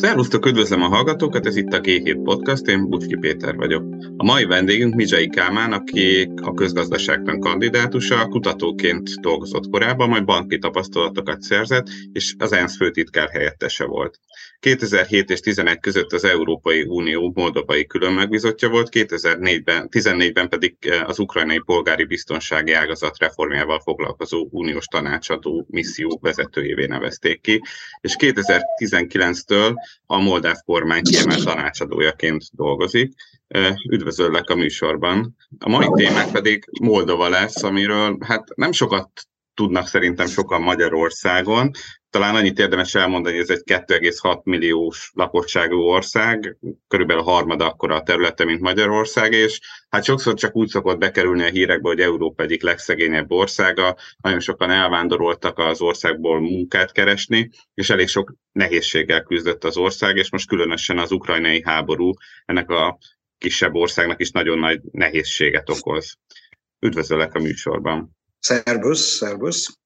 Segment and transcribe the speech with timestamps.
[0.00, 3.95] Szervusztok, üdvözlöm a hallgatókat, ez itt a G7 Podcast, én Bucski Péter vagyok.
[4.16, 11.40] A mai vendégünk Mizsai Kálmán, aki a közgazdaságtan kandidátusa, kutatóként dolgozott korábban, majd banki tapasztalatokat
[11.40, 14.18] szerzett, és az ENSZ főtitkár helyettese volt.
[14.60, 20.76] 2007 és 2011 között az Európai Unió moldovai külön megbizotja volt, 2014-ben 14-ben pedig
[21.06, 27.60] az ukrajnai polgári biztonsági ágazat reformjával foglalkozó uniós tanácsadó misszió vezetőjévé nevezték ki,
[28.00, 29.74] és 2019-től
[30.06, 33.12] a moldáv kormány kiemelt tanácsadójaként dolgozik.
[33.90, 35.36] Üdvözöllek a műsorban.
[35.58, 39.10] A mai témák pedig Moldova lesz, amiről hát nem sokat
[39.56, 41.70] tudnak szerintem sokan Magyarországon.
[42.10, 46.56] Talán annyit érdemes elmondani, hogy ez egy 2,6 milliós lakosságú ország,
[46.88, 51.42] körülbelül a harmada akkora a területe, mint Magyarország, és hát sokszor csak úgy szokott bekerülni
[51.42, 57.90] a hírekbe, hogy Európa egyik legszegényebb országa, nagyon sokan elvándoroltak az országból munkát keresni, és
[57.90, 62.12] elég sok nehézséggel küzdött az ország, és most különösen az ukrajnai háború
[62.44, 62.98] ennek a
[63.38, 66.14] kisebb országnak is nagyon nagy nehézséget okoz.
[66.80, 68.16] Üdvözöllek a műsorban!
[68.38, 69.78] Szerbusz, szerbusz,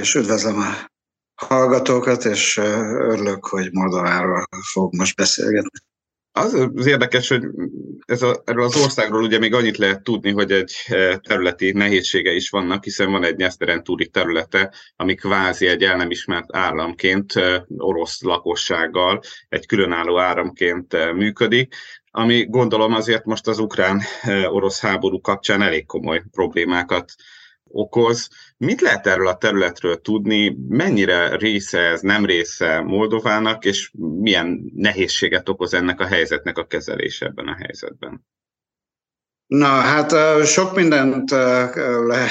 [0.00, 0.92] és üdvözlöm a
[1.34, 5.78] hallgatókat, és örülök, hogy Moldováról fog most beszélgetni.
[6.36, 7.42] Az az érdekes, hogy
[8.06, 10.74] ez a, erről az országról ugye még annyit lehet tudni, hogy egy
[11.20, 16.10] területi nehézsége is vannak, hiszen van egy Nyeszteren túli területe, ami kvázi egy el nem
[16.10, 17.32] ismert államként,
[17.76, 21.74] orosz lakossággal, egy különálló áramként működik,
[22.16, 27.12] ami gondolom azért most az ukrán-orosz háború kapcsán elég komoly problémákat
[27.64, 28.28] okoz.
[28.56, 35.48] Mit lehet erről a területről tudni, mennyire része ez, nem része Moldovának, és milyen nehézséget
[35.48, 38.26] okoz ennek a helyzetnek a kezelése ebben a helyzetben?
[39.46, 40.12] Na, hát
[40.46, 42.28] sok mindent le,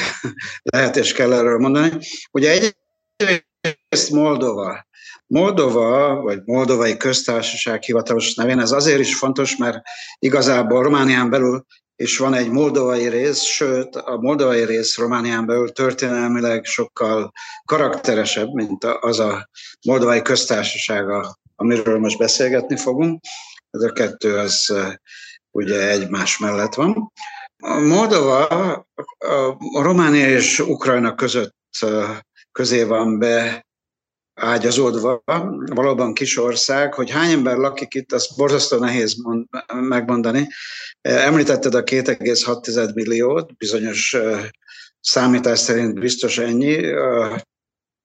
[0.64, 1.92] lehet és kell erről mondani.
[2.32, 2.72] Ugye
[3.16, 4.86] egyrészt Moldova.
[5.34, 9.82] Moldova, vagy Moldovai Köztársaság hivatalos nevén, ez azért is fontos, mert
[10.20, 16.66] igazából Románián belül és van egy moldovai rész, sőt a moldovai rész Románián belül történelmileg
[16.66, 17.32] sokkal
[17.66, 19.50] karakteresebb, mint az a
[19.86, 23.22] moldovai köztársasága, amiről most beszélgetni fogunk.
[23.70, 24.74] Ez a kettő az
[25.52, 27.12] ugye egymás mellett van.
[27.64, 31.56] A Moldova a Románia és Ukrajna között
[32.52, 33.66] közé van be
[34.36, 35.24] ágyazódva,
[35.66, 40.48] valóban kis ország, hogy hány ember lakik itt, azt borzasztó nehéz mond, megmondani.
[41.02, 44.18] Említetted a 2,6 milliót, bizonyos
[45.00, 46.94] számítás szerint biztos ennyi.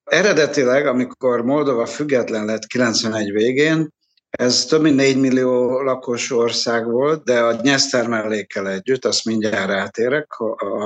[0.04, 3.96] Eredetileg, amikor Moldova független lett 91 végén,
[4.30, 9.70] ez több mint 4 millió lakos ország volt, de a Nyeszter mellékkel együtt, azt mindjárt
[9.70, 10.26] rátérek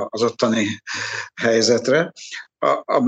[0.08, 0.66] az ottani
[1.40, 2.12] helyzetre.
[2.64, 3.00] A, a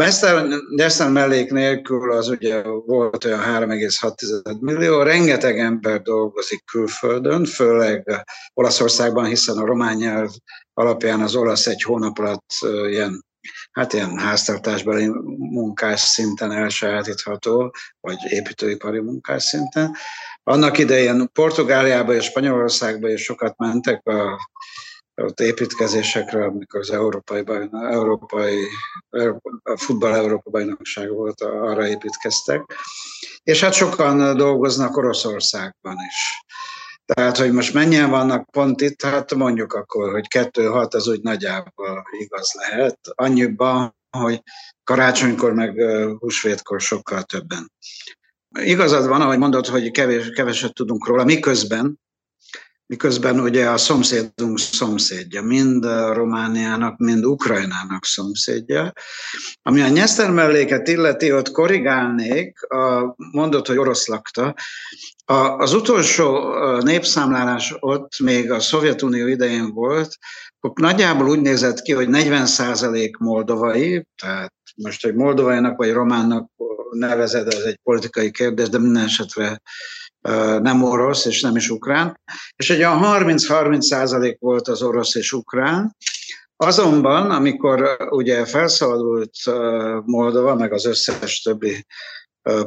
[1.11, 9.57] mellék nélkül az ugye volt olyan 3,6 millió, rengeteg ember dolgozik külföldön, főleg Olaszországban, hiszen
[9.57, 10.31] a román nyelv
[10.73, 12.45] alapján az olasz egy hónap alatt
[12.89, 13.25] ilyen
[13.71, 15.07] hát ilyen háztartásbeli
[15.37, 19.97] munkás szinten elsajátítható, vagy építőipari munkás szinten.
[20.43, 24.49] Annak idején Portugáliába és Spanyolországba is sokat mentek a,
[25.23, 28.67] ott építkezésekre, amikor az európai, bajna, európai
[29.63, 32.63] a futball Európa bajnokság volt, arra építkeztek.
[33.43, 36.45] És hát sokan dolgoznak Oroszországban is.
[37.05, 42.05] Tehát, hogy most mennyien vannak pont itt, hát mondjuk akkor, hogy kettő-hat az úgy nagyjából
[42.19, 42.99] igaz lehet.
[43.15, 44.43] Annyiban, hogy
[44.85, 45.81] karácsonykor meg
[46.19, 47.73] húsvétkor sokkal többen.
[48.61, 51.99] Igazad van, ahogy mondod, hogy kevés, keveset tudunk róla, miközben,
[52.87, 58.93] miközben ugye a szomszédunk szomszédja, mind Romániának, mind Ukrajnának szomszédja.
[59.63, 64.55] Ami a Nyeszter melléket illeti, ott korrigálnék, a, mondott, hogy orosz lakta.
[65.25, 70.17] A, az utolsó népszámlálás ott még a Szovjetunió idején volt,
[70.61, 76.51] akkor nagyjából úgy nézett ki, hogy 40% moldovai, tehát most, hogy moldovainak vagy románnak
[76.91, 79.61] nevezed, ez egy politikai kérdés, de minden esetre
[80.61, 82.21] nem orosz és nem is ukrán.
[82.57, 85.97] És egy olyan 30-30 százalék volt az orosz és ukrán.
[86.57, 89.33] Azonban, amikor ugye felszabadult
[90.05, 91.87] Moldova, meg az összes többi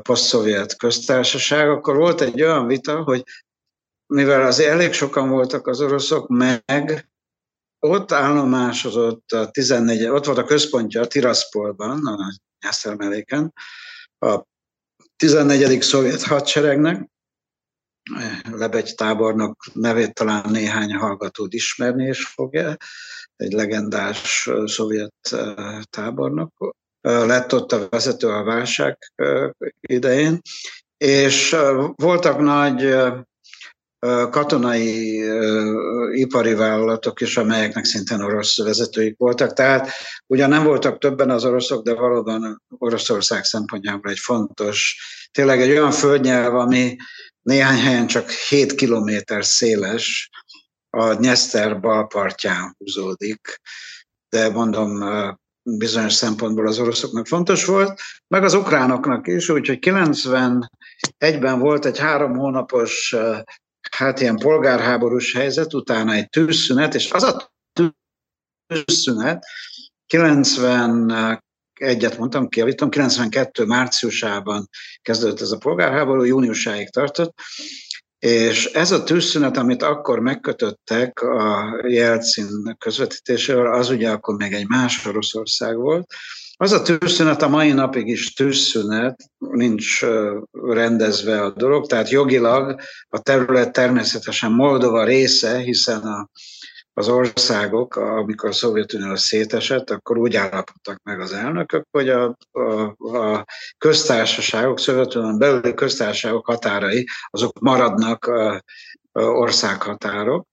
[0.01, 3.23] posztszovjet köztársaság, akkor volt egy olyan vita, hogy
[4.13, 7.09] mivel azért elég sokan voltak az oroszok, meg
[7.79, 12.33] ott a 14, ott volt a központja a Tiraspolban, a
[12.65, 13.53] Nyásztermeléken,
[14.19, 14.43] a
[15.15, 15.81] 14.
[15.81, 17.09] szovjet hadseregnek,
[18.51, 22.77] Lebegy tábornok nevét talán néhány hallgatód ismerni is fogja,
[23.35, 25.35] egy legendás szovjet
[25.89, 26.75] tábornok.
[27.01, 28.97] Lett ott a vezető a válság
[29.79, 30.41] idején,
[30.97, 31.55] és
[31.95, 32.95] voltak nagy
[34.29, 35.23] katonai
[36.19, 39.53] ipari vállalatok is, amelyeknek szintén orosz vezetőik voltak.
[39.53, 39.89] Tehát
[40.27, 44.97] ugyan nem voltak többen az oroszok, de valóban Oroszország szempontjából egy fontos,
[45.31, 46.95] tényleg egy olyan földnyelv, ami
[47.41, 50.29] néhány helyen csak 7 kilométer széles,
[50.89, 53.61] a Nyeszter bal partján húzódik,
[54.29, 55.03] de mondom,
[55.63, 62.37] bizonyos szempontból az oroszoknak fontos volt, meg az ukránoknak is, úgyhogy 91-ben volt egy három
[62.37, 63.15] hónapos
[63.91, 67.51] hát ilyen polgárháborús helyzet, utána egy tűzszünet, és az a
[68.67, 69.45] tűzszünet
[70.05, 71.41] 90
[71.73, 74.69] egyet mondtam, kiavítom, 92 márciusában
[75.01, 77.33] kezdődött ez a polgárháború, júniusáig tartott,
[78.19, 84.67] és ez a tűzszünet, amit akkor megkötöttek a Jelcin közvetítésével, az ugye akkor még egy
[84.67, 86.13] más Oroszország volt,
[86.57, 90.01] az a tűzszünet a mai napig is tűzszünet, nincs
[90.51, 96.29] rendezve a dolog, tehát jogilag a terület természetesen Moldova része, hiszen a,
[96.93, 102.61] az országok, amikor a Szovjetunió szétesett, akkor úgy állapodtak meg az elnökök, hogy a, a,
[103.17, 103.45] a
[103.77, 108.31] köztársaságok, Szovjetunión belüli köztársaságok határai, azok maradnak
[109.11, 110.47] országhatárok.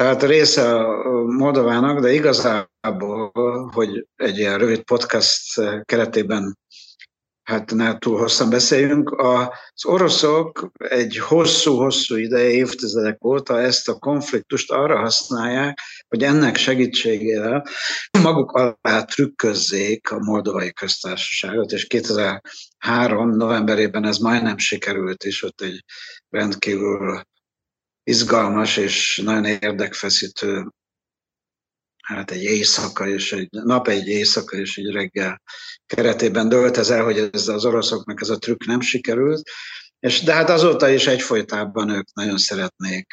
[0.00, 3.30] Tehát része a Moldovának, de igazából,
[3.72, 6.58] hogy egy ilyen rövid podcast keretében
[7.42, 14.70] hát ne túl hosszan beszéljünk, az oroszok egy hosszú-hosszú ideje, évtizedek óta ezt a konfliktust
[14.70, 17.66] arra használják, hogy ennek segítségével
[18.22, 23.30] maguk alá trükközzék a moldovai köztársaságot, és 2003.
[23.36, 25.84] novemberében ez majdnem sikerült, és ott egy
[26.30, 27.22] rendkívül
[28.10, 30.66] izgalmas és nagyon érdekfeszítő
[32.02, 35.42] hát egy éjszaka és egy nap, egy éjszaka és egy reggel
[35.86, 39.50] keretében dölt ez el, hogy ez az oroszoknak ez a trükk nem sikerült,
[40.00, 43.06] és de hát azóta is egyfolytában ők nagyon szeretnék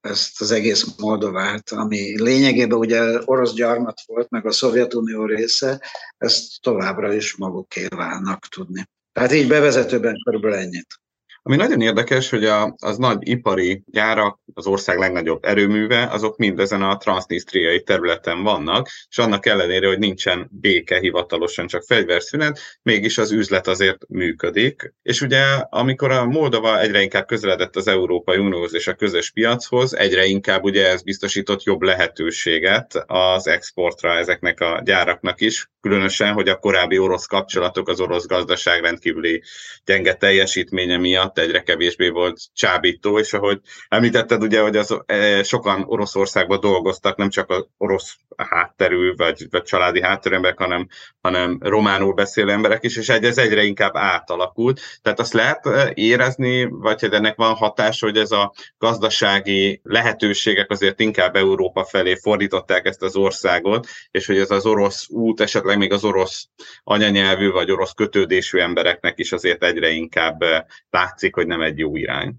[0.00, 5.82] ezt az egész Moldovát, ami lényegében ugye orosz gyarmat volt, meg a Szovjetunió része,
[6.16, 8.84] ezt továbbra is magukévának tudni.
[9.12, 11.00] Tehát így bevezetőben körülbelül ennyit.
[11.42, 16.60] Ami nagyon érdekes, hogy a, az nagy ipari gyárak, az ország legnagyobb erőműve, azok mind
[16.60, 23.18] ezen a transznisztriai területen vannak, és annak ellenére, hogy nincsen béke hivatalosan, csak fegyverszünet, mégis
[23.18, 24.94] az üzlet azért működik.
[25.02, 29.96] És ugye, amikor a Moldova egyre inkább közeledett az Európai Unióhoz és a közös piachoz,
[29.96, 36.48] egyre inkább ugye ez biztosított jobb lehetőséget az exportra ezeknek a gyáraknak is, különösen, hogy
[36.48, 39.42] a korábbi orosz kapcsolatok, az orosz gazdaság rendkívüli
[39.84, 45.84] gyenge teljesítménye miatt egyre kevésbé volt csábító, és ahogy említetted, ugye, hogy az, e, sokan
[45.86, 50.88] Oroszországban dolgoztak, nem csak az orosz hátterű, vagy, vagy családi hátterű emberek, hanem,
[51.20, 54.80] hanem románul beszélő emberek is, és ez egyre inkább átalakult.
[55.02, 60.70] Tehát azt lehet e, érezni, vagy hogy ennek van hatása, hogy ez a gazdasági lehetőségek
[60.70, 65.78] azért inkább Európa felé fordították ezt az országot, és hogy ez az orosz út esetleg
[65.78, 66.48] még az orosz
[66.84, 70.62] anyanyelvű vagy orosz kötődésű embereknek is azért egyre inkább eh,
[71.18, 72.34] látszik, hogy nem egy jó irány.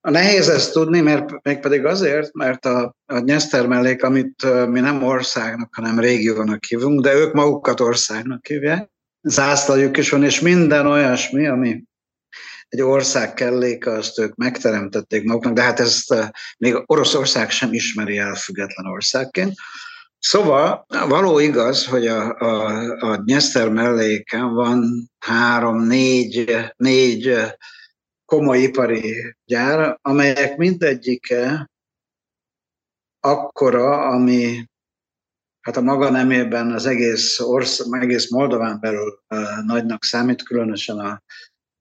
[0.00, 5.02] A nehéz ezt tudni, mert mégpedig azért, mert a, a nyesztermellék, amit eh, mi nem
[5.02, 8.90] országnak, hanem régiónak hívunk, de ők magukat országnak hívják,
[9.22, 11.82] zászlajuk is van, és minden olyasmi, ami
[12.68, 16.14] egy ország kelléke, azt ők megteremtették maguknak, de hát ezt
[16.58, 19.54] még Oroszország sem ismeri el független országként.
[20.18, 27.36] Szóval való igaz, hogy a, a, a Nyeszter melléken van három, négy, négy
[28.26, 31.70] komoly ipari gyár, amelyek mindegyike
[33.20, 34.68] akkora, ami
[35.60, 39.20] hát a maga nemében az egész, ország, egész Moldován belül
[39.64, 41.22] nagynak számít, különösen a,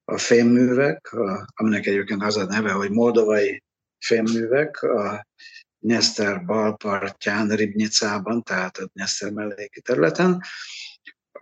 [0.04, 3.64] a fémművek, a, aminek egyébként az a neve, hogy moldovai
[4.00, 5.28] fémművek, a
[5.80, 10.42] Nyeszter balpartján, Ribnyicában, tehát a Nyeszter melléki területen,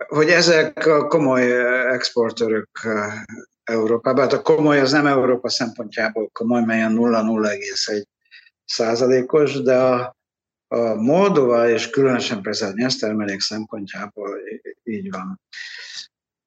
[0.06, 1.52] hogy ezek a komoly
[1.92, 2.70] exportőrök
[3.64, 8.04] Európában, hát a komoly az nem Európa szempontjából komoly, melyen 0,01
[8.64, 10.16] százalékos, de a,
[10.68, 14.30] a Moldova és különösen persze a nyesztermelék szempontjából
[14.82, 15.40] így van.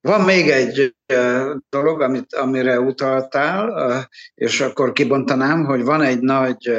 [0.02, 0.96] Van még egy
[1.70, 6.72] dolog, amit, amire utaltál, és akkor kibontanám, hogy van egy nagy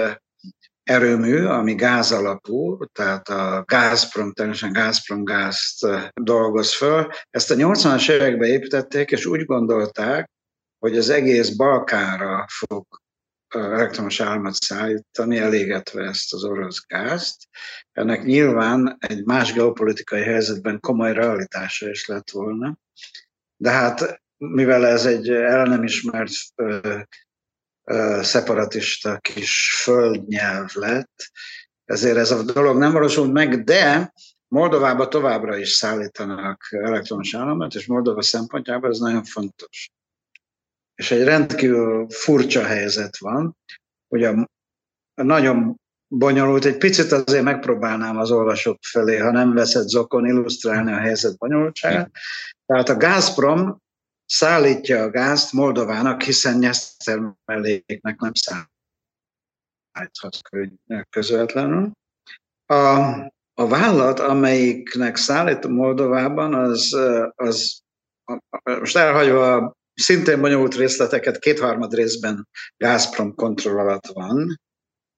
[0.89, 7.09] erőmű, ami gáz alapú, tehát a Gazprom, természetesen Gazprom gázt dolgoz föl.
[7.31, 10.31] Ezt a 80-as években építették, és úgy gondolták,
[10.79, 12.87] hogy az egész Balkánra fog
[13.49, 17.49] elektromos áramot szállítani, elégetve ezt az orosz gázt.
[17.93, 22.79] Ennek nyilván egy más geopolitikai helyzetben komoly realitása is lett volna.
[23.57, 26.33] De hát mivel ez egy el nem ismert
[28.23, 31.31] szeparatista kis földnyelv lett,
[31.85, 34.13] ezért ez a dolog nem valósult meg, de
[34.49, 39.91] Moldovába továbbra is szállítanak elektromos áramot, és Moldova szempontjából ez nagyon fontos.
[40.95, 43.57] És egy rendkívül furcsa helyzet van,
[44.09, 44.49] hogy a,
[45.15, 50.93] a nagyon bonyolult, egy picit azért megpróbálnám az olvasók felé, ha nem veszed zokon illusztrálni
[50.93, 52.11] a helyzet bonyolultságát.
[52.67, 53.83] Tehát a Gazprom
[54.29, 58.33] szállítja a gázt Moldovának, hiszen Nyeszter melléknek nem
[59.95, 60.41] szállíthat
[61.11, 61.91] közvetlenül.
[62.67, 62.99] A,
[63.55, 66.97] a vállalat, amelyiknek szállít Moldovában, az,
[67.35, 67.81] az
[68.65, 74.61] most elhagyva szintén bonyolult részleteket, kétharmad részben Gazprom kontroll alatt van,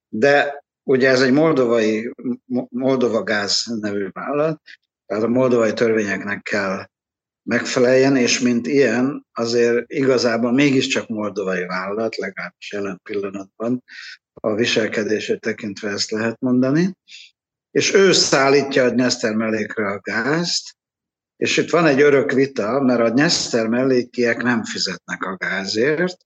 [0.09, 2.13] de ugye ez egy moldovai,
[2.69, 4.61] Moldova Gáz nevű vállalat,
[5.07, 6.85] tehát a moldovai törvényeknek kell
[7.51, 13.85] megfeleljen, és mint ilyen azért igazából mégiscsak moldovai vállalat, legalábbis jelen pillanatban
[14.33, 16.97] a viselkedését tekintve ezt lehet mondani,
[17.71, 20.77] és ő szállítja a Dnyeszter mellékre a gázt,
[21.37, 26.17] és itt van egy örök vita, mert a Dnyeszter mellékiek nem fizetnek a gázért.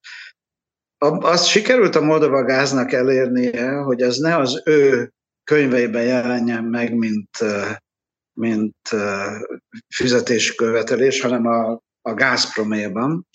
[0.99, 5.13] Azt sikerült a Moldova gáznak elérnie, hogy az ne az ő
[5.45, 7.29] könyveiben jelenjen meg, mint
[8.35, 8.77] mint
[9.89, 13.27] fizetéskövetelés, hanem a, a Gazproméban.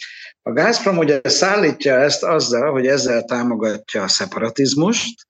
[0.42, 5.26] A Gazprom ugye szállítja ezt azzal, hogy ezzel támogatja a szeparatizmust,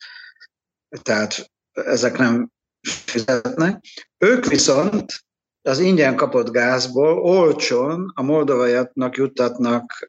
[1.01, 2.49] tehát ezek nem
[2.81, 3.83] fizetnek.
[4.17, 5.27] Ők viszont
[5.61, 10.07] az ingyen kapott gázból olcsón a moldovaiaknak juttatnak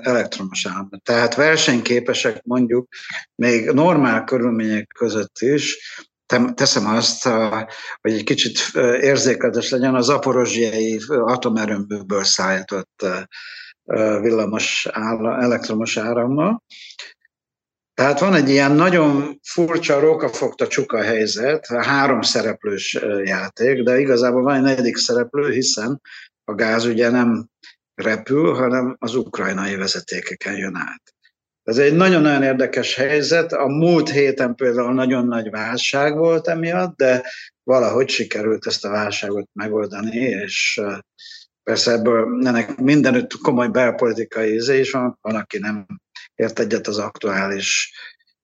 [0.00, 1.02] elektromos áramot.
[1.02, 2.88] Tehát versenyképesek mondjuk
[3.34, 5.76] még normál körülmények között is
[6.54, 7.28] teszem azt,
[8.00, 8.58] hogy egy kicsit
[9.00, 13.06] érzéketes legyen az aporozsiai atomerőműből szállított
[14.20, 16.62] villamos ára, elektromos árammal.
[17.94, 24.54] Tehát van egy ilyen nagyon furcsa rókafogta csuka helyzet, három szereplős játék, de igazából van
[24.54, 26.00] egy negyedik szereplő, hiszen
[26.44, 27.48] a gáz ugye nem
[27.94, 31.02] repül, hanem az ukrajnai vezetékeken jön át.
[31.68, 33.52] Ez egy nagyon-nagyon érdekes helyzet.
[33.52, 37.24] A múlt héten például nagyon nagy válság volt emiatt, de
[37.62, 40.80] valahogy sikerült ezt a válságot megoldani, és
[41.62, 45.86] persze ebből ennek mindenütt komoly belpolitikai íze is van, van, aki nem
[46.34, 47.92] ért egyet az aktuális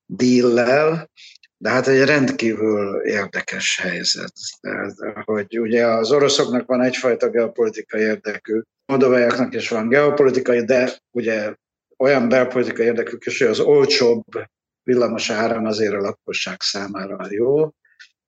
[0.07, 1.11] díllel,
[1.57, 4.33] de hát egy rendkívül érdekes helyzet.
[4.61, 11.55] Tehát, hogy ugye az oroszoknak van egyfajta geopolitikai érdekű, moldovaiaknak is van geopolitikai, de ugye
[11.99, 14.25] olyan belpolitikai érdekük is, hogy az olcsóbb
[14.83, 17.65] villamos áram azért a lakosság számára jó.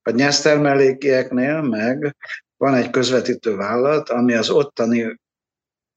[0.02, 2.16] A nyesztermellékieknél meg
[2.56, 5.20] van egy közvetítő vállalat, ami az ottani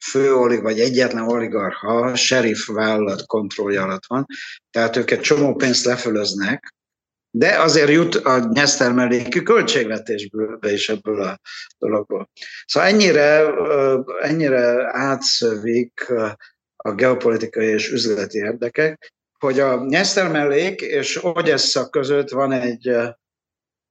[0.06, 4.26] fő olig, vagy egyetlen oligarha, sheriff vállalat kontrollja alatt van,
[4.72, 6.74] tehát őket csomó pénzt lefölöznek,
[7.32, 11.40] de azért jut a nyesztermellékű költségvetésből be is ebből a
[11.78, 12.30] dologból.
[12.66, 13.54] Szóval ennyire,
[14.22, 16.14] ennyire átszövik
[16.90, 19.78] a geopolitikai és üzleti érdekek, hogy a
[20.16, 22.96] mellék és Ogyessa között van egy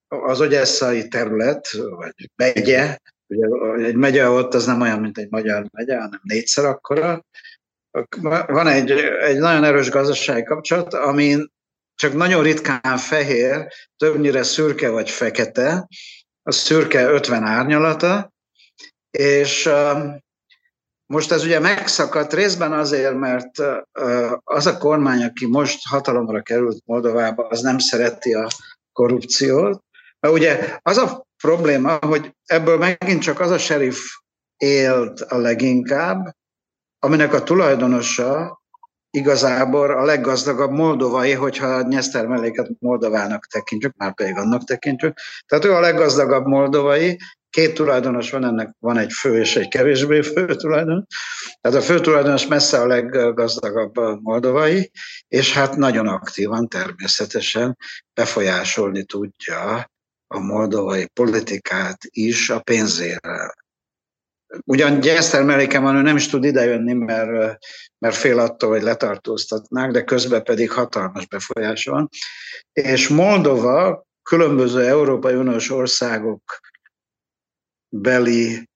[0.08, 3.46] az ogyesszai terület, vagy megye, ugye
[3.84, 7.24] egy megye ott az nem olyan, mint egy magyar megye, hanem négyszer akkora.
[8.46, 8.90] Van egy,
[9.20, 11.52] egy nagyon erős gazdasági kapcsolat, amin
[11.94, 15.88] csak nagyon ritkán fehér, többnyire szürke vagy fekete,
[16.42, 18.32] a szürke 50 árnyalata,
[19.10, 19.70] és
[21.12, 23.62] most ez ugye megszakadt részben azért, mert
[24.44, 28.48] az a kormány, aki most hatalomra került Moldovába, az nem szereti a
[28.92, 29.82] korrupciót.
[30.20, 33.98] Mert ugye az a probléma, hogy ebből megint csak az a sheriff
[34.56, 36.36] élt a leginkább,
[36.98, 38.62] aminek a tulajdonosa
[39.10, 45.18] igazából a leggazdagabb moldovai, hogyha a Nyeszter melléket Moldovának tekintjük, már pedig annak tekintjük.
[45.46, 47.18] Tehát ő a leggazdagabb moldovai,
[47.50, 51.04] két tulajdonos van, ennek van egy fő és egy kevésbé fő tulajdonos.
[51.60, 54.90] Tehát a fő tulajdonos messze a leggazdagabb a moldovai,
[55.28, 57.76] és hát nagyon aktívan természetesen
[58.14, 59.90] befolyásolni tudja
[60.26, 63.54] a moldovai politikát is a pénzérrel.
[64.64, 67.58] Ugyan Gyeszter melléken van, ő nem is tud idejönni, mert,
[67.98, 72.08] mert fél attól, hogy letartóztatnák, de közben pedig hatalmas befolyás van.
[72.72, 76.42] És Moldova különböző Európai Uniós országok
[77.88, 78.68] beli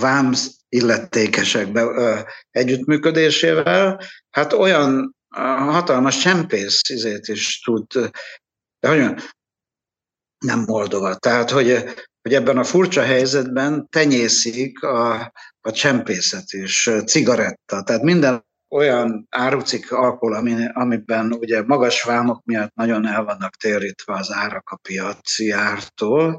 [0.00, 0.32] vám
[0.68, 5.16] illetékesek be, együttműködésével, hát olyan
[5.56, 7.86] hatalmas csempész izét is tud,
[8.80, 9.22] de hogy
[10.38, 11.14] nem Moldova.
[11.14, 11.94] Tehát, hogy
[12.24, 17.82] hogy ebben a furcsa helyzetben tenyészik a, a csempészet és cigaretta.
[17.82, 24.14] Tehát minden olyan árucik alkohol, ami, amiben ugye magas vámok miatt nagyon el vannak térítve
[24.14, 26.38] az árak a piaci ártól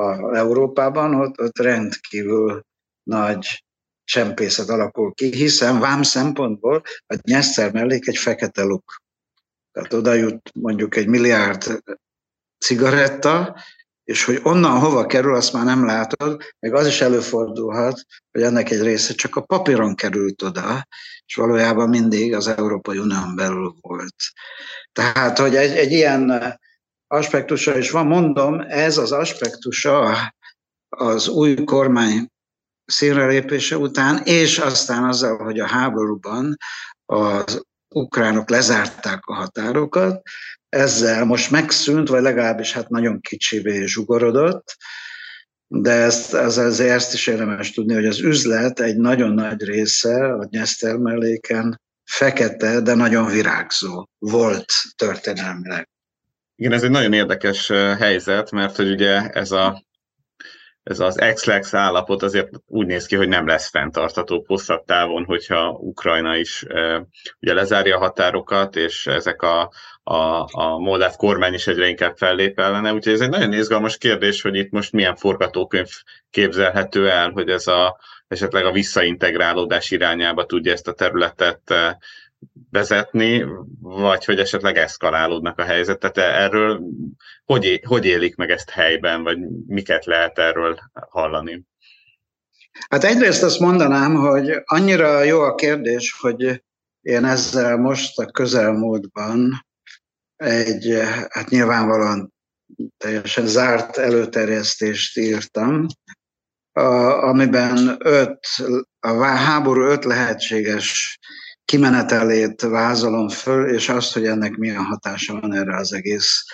[0.00, 2.62] a Európában, ott, ott rendkívül
[3.02, 3.64] nagy
[4.04, 9.02] csempészet alakul ki, hiszen vám szempontból a nyeszter mellék egy fekete luk.
[9.72, 11.82] Tehát oda jut mondjuk egy milliárd
[12.58, 13.56] cigaretta,
[14.04, 18.70] és hogy onnan hova kerül, azt már nem látod, meg az is előfordulhat, hogy ennek
[18.70, 20.86] egy része csak a papíron került oda,
[21.26, 24.14] és valójában mindig az Európai Unión belül volt.
[24.92, 26.58] Tehát, hogy egy, egy ilyen
[27.10, 30.16] aspektusa is van, mondom, ez az aspektusa
[30.88, 32.28] az új kormány
[32.84, 36.56] színre lépése után, és aztán azzal, hogy a háborúban
[37.06, 37.62] az
[37.94, 40.22] ukránok lezárták a határokat,
[40.68, 44.76] ezzel most megszűnt, vagy legalábbis hát nagyon kicsivé zsugorodott,
[45.66, 50.32] de ezt, ez, ezért ezt is érdemes tudni, hogy az üzlet egy nagyon nagy része
[50.32, 50.98] a Nyeszter
[52.04, 55.88] fekete, de nagyon virágzó volt történelmileg.
[56.60, 59.84] Igen, ez egy nagyon érdekes helyzet, mert hogy ugye ez a
[60.82, 65.70] ez az ex állapot azért úgy néz ki, hogy nem lesz fenntartható hosszabb távon, hogyha
[65.70, 66.64] Ukrajna is
[67.40, 72.58] ugye lezárja a határokat, és ezek a, a, a moldáv kormány is egyre inkább fellép
[72.58, 72.92] ellene.
[72.92, 75.90] Úgyhogy ez egy nagyon izgalmas kérdés, hogy itt most milyen forgatókönyv
[76.30, 77.98] képzelhető el, hogy ez a,
[78.28, 81.74] esetleg a visszaintegrálódás irányába tudja ezt a területet
[82.70, 83.44] vezetni,
[83.80, 86.18] vagy hogy esetleg eszkalálódnak a helyzetet.
[86.18, 86.82] Erről
[87.44, 91.64] hogy, hogy élik meg ezt helyben, vagy miket lehet erről hallani?
[92.88, 96.62] Hát egyrészt azt mondanám, hogy annyira jó a kérdés, hogy
[97.00, 99.66] én ezzel most a közelmúltban
[100.36, 102.32] egy, hát nyilvánvalóan
[102.96, 105.86] teljesen zárt előterjesztést írtam,
[107.20, 108.46] amiben öt,
[109.00, 111.18] a háború öt lehetséges
[111.70, 116.44] kimenetelét vázolom föl, és azt, hogy ennek milyen hatása van erre az egész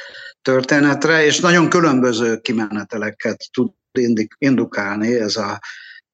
[0.43, 3.73] történetre, és nagyon különböző kimeneteleket tud
[4.39, 5.61] indukálni ez a,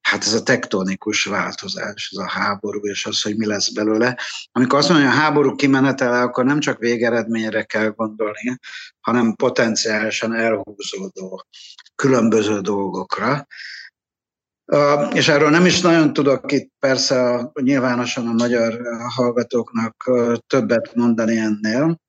[0.01, 4.17] hát ez a tektonikus változás, ez a háború, és az, hogy mi lesz belőle.
[4.51, 8.57] Amikor azt mondja, hogy a háború kimenetele, akkor nem csak végeredményre kell gondolni,
[8.99, 11.45] hanem potenciálisan elhúzódó
[11.95, 13.47] különböző dolgokra.
[15.13, 18.81] És erről nem is nagyon tudok itt persze nyilvánosan a magyar
[19.15, 20.11] hallgatóknak
[20.47, 21.99] többet mondani ennél.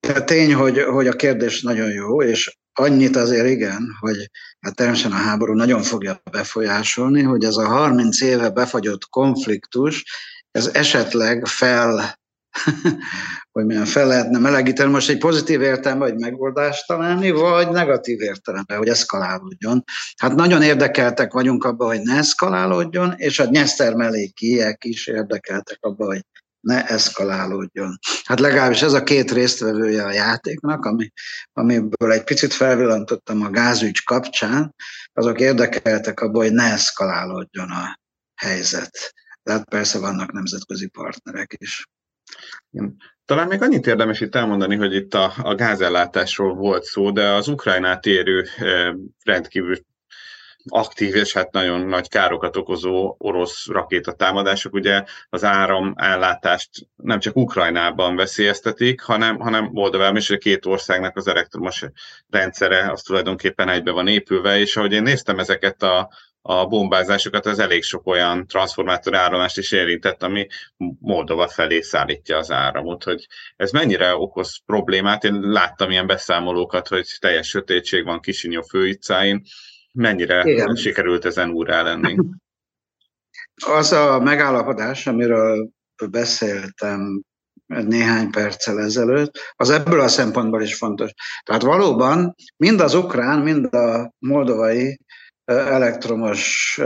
[0.00, 5.18] De tény, hogy, hogy a kérdés nagyon jó, és annyit azért igen, hogy hát természetesen
[5.18, 10.04] a háború nagyon fogja befolyásolni, hogy ez a 30 éve befagyott konfliktus,
[10.50, 12.18] ez esetleg fel
[13.52, 18.78] hogy milyen fel lehetne melegíteni, most egy pozitív értelemben, hogy megoldást találni, vagy negatív értelemben,
[18.78, 19.84] hogy eszkalálódjon.
[20.16, 26.06] Hát nagyon érdekeltek vagyunk abban, hogy ne eszkalálódjon, és a Nyeszter mellékiek is érdekeltek abban,
[26.06, 26.24] hogy
[26.60, 27.98] ne eszkalálódjon.
[28.24, 31.12] Hát legalábbis ez a két résztvevője a játéknak, ami,
[31.52, 34.74] amiből egy picit felvillantottam a gázügy kapcsán,
[35.12, 37.98] azok érdekeltek abban, hogy ne eszkalálódjon a
[38.34, 39.14] helyzet.
[39.42, 41.86] Tehát persze vannak nemzetközi partnerek is.
[43.24, 47.48] Talán még annyit érdemes itt elmondani, hogy itt a, a gázellátásról volt szó, de az
[47.48, 48.92] Ukrajnát érő eh,
[49.24, 49.76] rendkívül
[50.68, 57.36] aktív és hát nagyon nagy károkat okozó orosz rakétatámadások ugye az áram ellátást nem csak
[57.36, 61.84] Ukrajnában veszélyeztetik, hanem, hanem Moldovában is, a két országnak az elektromos
[62.28, 66.10] rendszere az tulajdonképpen egybe van épülve, és ahogy én néztem ezeket a,
[66.46, 70.46] a bombázásokat, az elég sok olyan transformátor áramlást is érintett, ami
[70.98, 75.24] Moldova felé szállítja az áramot, hogy ez mennyire okoz problémát.
[75.24, 79.42] Én láttam ilyen beszámolókat, hogy teljes sötétség van Kisinyó főutcáin.
[79.92, 80.74] Mennyire Igen.
[80.74, 82.16] sikerült ezen úrá lenni?
[83.66, 85.68] Az a megállapodás, amiről
[86.10, 87.22] beszéltem
[87.66, 91.10] néhány perccel ezelőtt, az ebből a szempontból is fontos.
[91.44, 94.98] Tehát valóban mind az ukrán, mind a moldovai
[95.46, 96.78] elektromos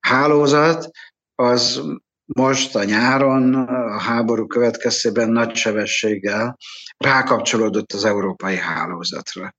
[0.00, 0.90] hálózat,
[1.34, 1.82] az
[2.24, 6.56] most a nyáron a háború következtében nagy sebességgel
[6.96, 9.54] rákapcsolódott az európai hálózatra.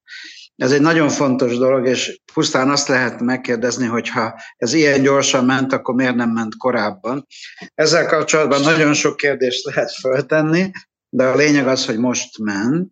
[0.56, 5.74] Ez egy nagyon fontos dolog, és pusztán azt lehet megkérdezni, hogyha ez ilyen gyorsan ment,
[5.74, 7.26] akkor miért nem ment korábban.
[7.74, 10.72] Ezzel kapcsolatban nagyon sok kérdést lehet föltenni,
[11.10, 12.92] de a lényeg az, hogy most ment,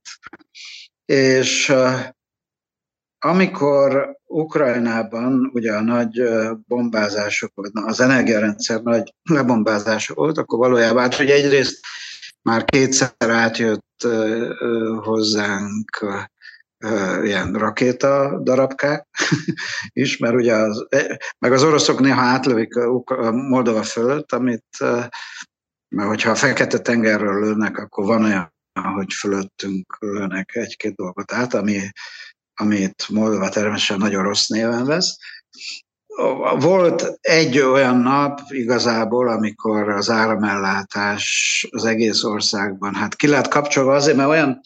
[1.05, 1.73] és
[3.23, 6.23] amikor Ukrajnában ugye a nagy
[6.67, 11.79] bombázások, az energiarendszer nagy lebombázása volt, akkor valójában, hát, hogy egyrészt
[12.41, 14.07] már kétszer átjött
[15.01, 16.05] hozzánk
[17.23, 19.07] ilyen rakéta darabkák
[20.03, 20.87] is, mert ugye az,
[21.39, 22.73] meg az oroszok néha átlövik
[23.31, 24.79] Moldova fölött, amit,
[25.95, 28.53] mert hogyha a Fekete-tengerről lőnek, akkor van olyan,
[28.95, 31.79] hogy fölöttünk lőnek egy-két dolgot át, ami,
[32.61, 35.17] amit Moldova természetesen nagyon rossz néven vesz.
[36.59, 43.93] Volt egy olyan nap igazából, amikor az áramellátás az egész országban, hát ki lehet kapcsolva
[43.93, 44.61] azért, mert olyan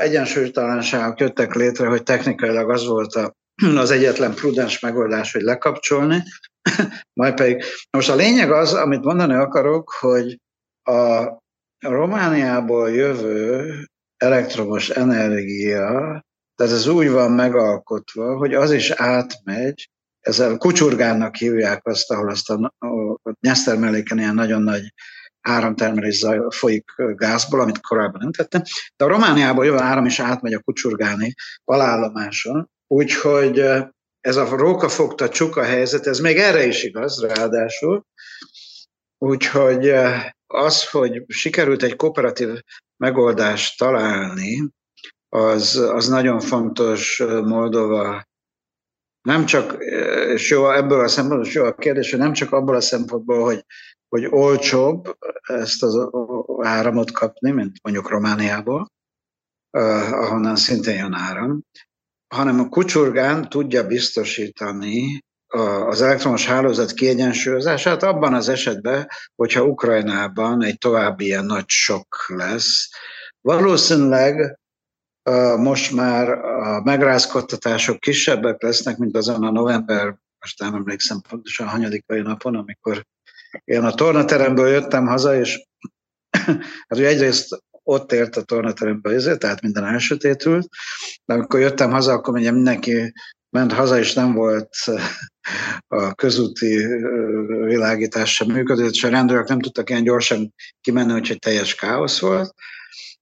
[0.00, 3.34] egyensúlytalanságok jöttek létre, hogy technikailag az volt a,
[3.84, 6.22] az egyetlen prudens megoldás, hogy lekapcsolni,
[7.20, 7.64] majd pedig.
[7.90, 10.38] Most a lényeg az, amit mondani akarok, hogy
[10.82, 11.38] a
[11.78, 13.74] Romániából jövő
[14.16, 16.24] elektromos energia,
[16.56, 19.90] tehát ez úgy van megalkotva, hogy az is átmegy,
[20.20, 22.74] ezzel kucsurgánnak hívják azt, ahol azt a,
[23.24, 24.92] a Nyeszter melléken ilyen nagyon nagy
[25.40, 28.62] áramtermelés folyik gázból, amit korábban nem tettem,
[28.96, 33.58] de a Romániából jövő áram is átmegy a kucsurgáni alállomáson, úgyhogy
[34.20, 38.06] ez a rókafogta csuka helyzet, ez még erre is igaz, ráadásul,
[39.18, 39.92] úgyhogy
[40.46, 42.48] az, hogy sikerült egy kooperatív
[42.96, 44.70] megoldást találni,
[45.28, 48.24] az, az nagyon fontos Moldova
[49.22, 49.76] nem csak,
[50.34, 53.64] és jó, ebből a szempontból jó a kérdés, hogy nem csak abból a szempontból, hogy
[54.08, 56.08] hogy olcsóbb ezt az
[56.58, 58.92] áramot kapni, mint mondjuk Romániából,
[59.70, 61.62] ahonnan szintén jön áram,
[62.34, 65.24] hanem a kucsurgán tudja biztosítani
[65.86, 72.88] az elektromos hálózat kiegyensúlyozását abban az esetben, hogyha Ukrajnában egy további ilyen nagy sok lesz.
[73.40, 74.58] Valószínűleg
[75.56, 82.20] most már a megrázkodtatások kisebbek lesznek, mint azon a november, most nem emlékszem pontosan hanyadikai
[82.20, 83.06] napon, amikor
[83.64, 85.66] én a tornateremből jöttem haza, és
[86.88, 90.68] hát ugye egyrészt ott ért a tornaterembe, ezért, tehát minden elsötétült,
[91.24, 93.12] de amikor jöttem haza, akkor ugye mindenki
[93.50, 94.76] ment haza, és nem volt
[95.86, 96.86] a közúti
[97.64, 102.54] világítás sem működött, és a rendőrök nem tudtak ilyen gyorsan kimenni, úgyhogy teljes káosz volt.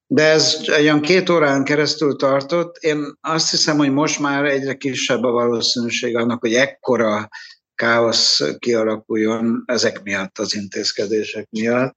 [0.06, 2.76] De ez olyan két órán keresztül tartott.
[2.76, 7.28] Én azt hiszem, hogy most már egyre kisebb a valószínűség annak, hogy ekkora
[7.74, 11.96] káosz kialakuljon ezek miatt, az intézkedések miatt.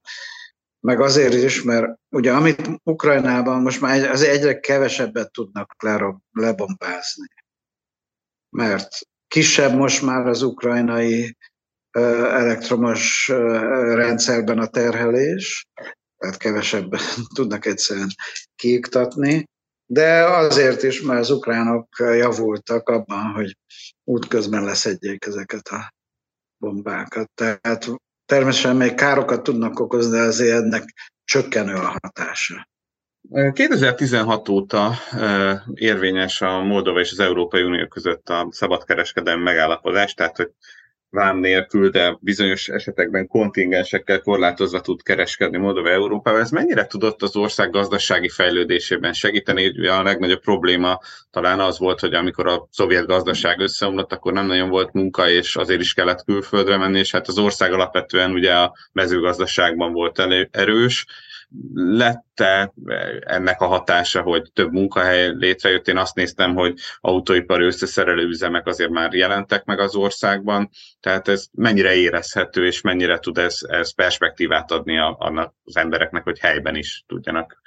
[0.80, 5.74] Meg azért is, mert ugye amit Ukrajnában most már az egyre kevesebbet tudnak
[6.32, 7.28] lebombázni.
[8.56, 8.88] Mert
[9.28, 11.36] kisebb most már az ukrajnai
[11.90, 13.28] elektromos
[13.94, 15.68] rendszerben a terhelés,
[16.18, 17.00] tehát kevesebben
[17.34, 18.10] tudnak egyszerűen
[18.56, 19.44] kiiktatni,
[19.90, 23.56] de azért is, mert az ukránok javultak abban, hogy
[24.04, 25.94] útközben leszedjék ezeket a
[26.56, 27.30] bombákat.
[27.34, 27.86] Tehát
[28.26, 30.84] természetesen még károkat tudnak okozni, de azért ennek
[31.24, 32.68] csökkenő a hatása.
[33.52, 34.94] 2016 óta
[35.74, 40.50] érvényes a Moldova és az Európai Unió között a szabadkereskedelmi megállapodás, tehát hogy
[41.10, 46.40] vám nélkül, de bizonyos esetekben kontingensekkel korlátozva tud kereskedni Moldova Európával.
[46.40, 49.88] Ez mennyire tudott az ország gazdasági fejlődésében segíteni?
[49.88, 50.98] A legnagyobb probléma
[51.30, 55.56] talán az volt, hogy amikor a szovjet gazdaság összeomlott, akkor nem nagyon volt munka, és
[55.56, 60.48] azért is kellett külföldre menni, és hát az ország alapvetően ugye a mezőgazdaságban volt elő,
[60.52, 61.06] erős,
[61.74, 62.72] lette
[63.20, 65.88] ennek a hatása, hogy több munkahely létrejött.
[65.88, 71.46] Én azt néztem, hogy autóipari összeszerelő üzemek azért már jelentek meg az országban, tehát ez
[71.52, 76.76] mennyire érezhető, és mennyire tud ez, ez perspektívát adni a, annak az embereknek, hogy helyben
[76.76, 77.62] is tudjanak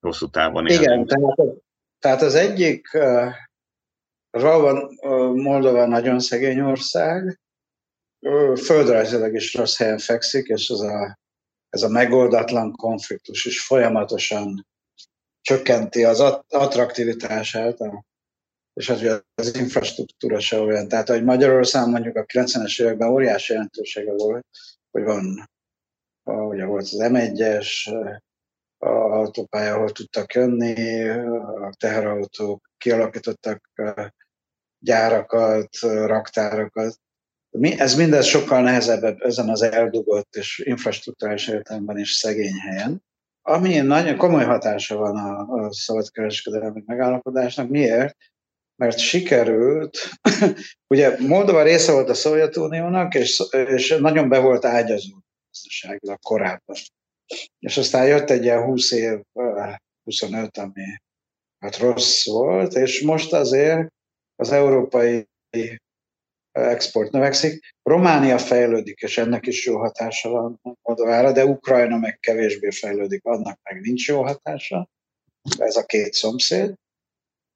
[0.00, 0.82] hosszú távon élni.
[0.82, 1.36] Igen, tehát,
[1.98, 2.98] tehát az egyik,
[4.30, 7.40] Ralvan, uh, Moldova nagyon szegény ország,
[8.56, 11.18] földrajzilag is rossz helyen fekszik, és az a
[11.74, 14.66] ez a megoldatlan konfliktus is folyamatosan
[15.40, 17.78] csökkenti az attraktivitását,
[18.74, 20.88] és az, az infrastruktúra se olyan.
[20.88, 24.46] Tehát, hogy Magyarországon mondjuk a 90-es években óriási jelentősége volt,
[24.90, 25.50] hogy van,
[26.24, 27.68] ugye volt az M1-es,
[28.78, 31.08] a autópálya, ahol tudtak jönni,
[31.38, 33.70] a teherautók kialakítottak
[34.78, 36.96] gyárakat, raktárakat,
[37.60, 43.02] ez mindez sokkal nehezebb ezen az eldugott és infrastruktúrális értelemben is szegény helyen,
[43.42, 47.68] ami nagyon komoly hatása van a, a szabadkereskedelmi megállapodásnak.
[47.68, 48.16] Miért?
[48.76, 49.98] Mert sikerült,
[50.94, 55.14] ugye Moldova része volt a Szovjetuniónak, és, és nagyon be volt ágyazó
[55.50, 56.76] gazdaságilag korábban.
[57.58, 59.20] És aztán jött egy ilyen 20 év,
[60.04, 60.84] 25, ami
[61.58, 63.88] hát rossz volt, és most azért
[64.36, 65.28] az európai
[66.54, 67.74] export növekszik.
[67.82, 73.58] Románia fejlődik, és ennek is jó hatása van Moldovára, de Ukrajna meg kevésbé fejlődik, annak
[73.62, 74.88] meg nincs jó hatása.
[75.58, 76.74] Ez a két szomszéd.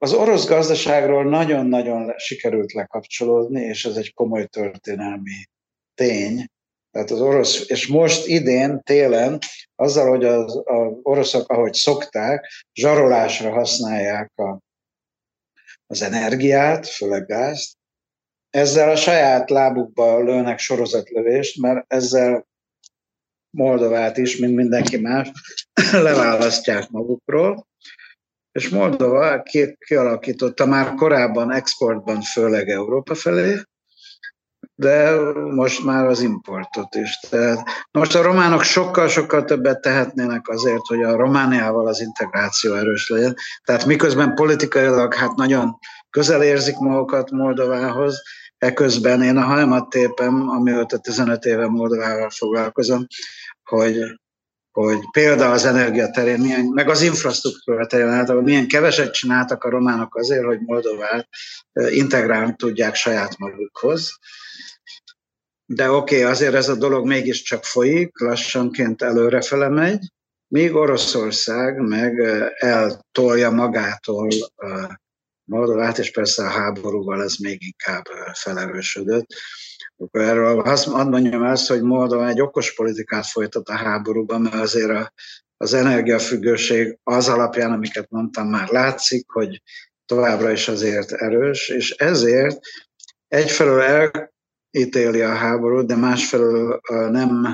[0.01, 5.45] az orosz gazdaságról nagyon-nagyon sikerült lekapcsolódni, és ez egy komoly történelmi
[5.95, 6.47] tény.
[6.91, 9.39] Tehát az orosz, és most idén, télen,
[9.75, 14.59] azzal, hogy az, az oroszok, ahogy szokták, zsarolásra használják a,
[15.87, 17.78] az energiát, főleg gázt,
[18.51, 22.47] ezzel a saját lábukba lőnek sorozatlövést, mert ezzel
[23.51, 25.31] Moldovát is, mint mindenki más,
[25.93, 27.67] leválasztják magukról,
[28.53, 29.43] és Moldova
[29.79, 33.61] kialakította már korábban exportban, főleg Európa felé,
[34.75, 37.19] de most már az importot is.
[37.31, 43.37] Tehát most a románok sokkal-sokkal többet tehetnének azért, hogy a Romániával az integráció erős legyen.
[43.65, 45.79] Tehát miközben politikailag hát nagyon
[46.19, 48.23] közel érzik magukat Moldovához,
[48.57, 53.07] eközben én a hajmat tépem, amióta 15 éve Moldovával foglalkozom,
[53.65, 54.19] hogy
[54.73, 59.71] hogy például az energia terén, milyen, meg az infrastruktúra terén általában milyen keveset csináltak a
[59.71, 61.29] románok azért, hogy Moldovát
[61.73, 64.19] integrálni tudják saját magukhoz.
[65.65, 70.13] De oké, okay, azért ez a dolog mégiscsak folyik, lassanként előrefele megy,
[70.49, 72.19] míg Oroszország meg
[72.59, 74.29] eltolja magától
[75.49, 79.27] Moldovát, és persze a háborúval ez még inkább felerősödött.
[80.11, 85.13] Erről azt mondjam azt, hogy Moldova egy okos politikát folytat a háborúban, mert azért a,
[85.57, 89.63] az energiafüggőség az alapján, amiket mondtam, már látszik, hogy
[90.07, 92.59] továbbra is azért erős, és ezért
[93.29, 94.11] egyfelől
[94.71, 96.81] elítéli a háborút, de másfelől
[97.11, 97.47] nem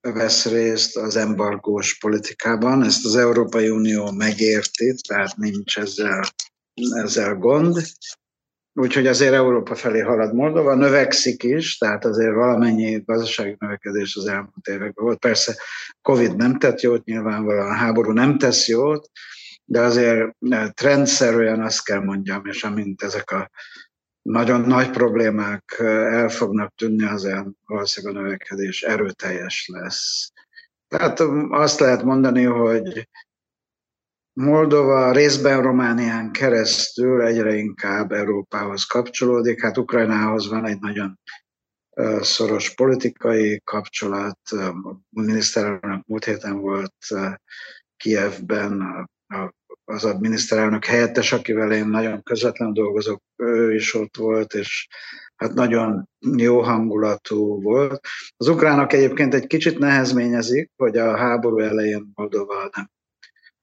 [0.00, 2.82] vesz részt az embargós politikában.
[2.82, 6.22] Ezt az Európai Unió megérti, tehát nincs ezzel,
[7.04, 7.76] ezzel gond,
[8.78, 14.66] Úgyhogy azért Európa felé halad Moldova, növekszik is, tehát azért valamennyi gazdasági növekedés az elmúlt
[14.66, 15.18] években volt.
[15.18, 15.56] Persze
[16.02, 19.10] Covid nem tett jót, nyilvánvalóan a háború nem tesz jót,
[19.64, 20.36] de azért
[20.74, 23.50] trendszerűen azt kell mondjam, és amint ezek a
[24.22, 30.32] nagyon nagy problémák el fognak tűnni, azért valószínűleg a növekedés erőteljes lesz.
[30.88, 33.08] Tehát azt lehet mondani, hogy
[34.40, 39.62] Moldova részben Románián keresztül egyre inkább Európához kapcsolódik.
[39.62, 41.18] Hát Ukrajnához van egy nagyon
[42.20, 44.38] szoros politikai kapcsolat.
[44.50, 46.94] A miniszterelnök múlt héten volt
[47.96, 49.08] Kievben,
[49.84, 54.88] az a miniszterelnök helyettes, akivel én nagyon közvetlenül dolgozok, ő is ott volt, és
[55.36, 58.06] hát nagyon jó hangulatú volt.
[58.36, 62.96] Az ukránok egyébként egy kicsit nehezményezik, hogy a háború elején Moldova nem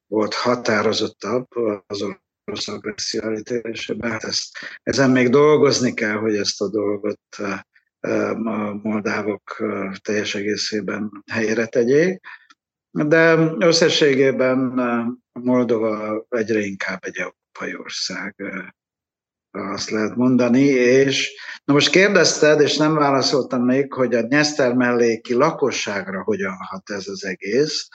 [0.07, 1.47] volt határozottabb
[1.87, 2.05] az
[2.45, 4.11] orosz agresszió elítélésében.
[4.11, 9.63] Hát ezt, ezen még dolgozni kell, hogy ezt a dolgot a moldávok
[10.01, 12.19] teljes egészében helyre tegyék.
[12.91, 14.57] De összességében
[15.31, 18.35] Moldova egyre inkább egy európai ország,
[19.51, 25.33] azt lehet mondani, és na most kérdezted, és nem válaszoltam még, hogy a Nyeszter melléki
[25.33, 27.87] lakosságra hogyan hat ez az egész.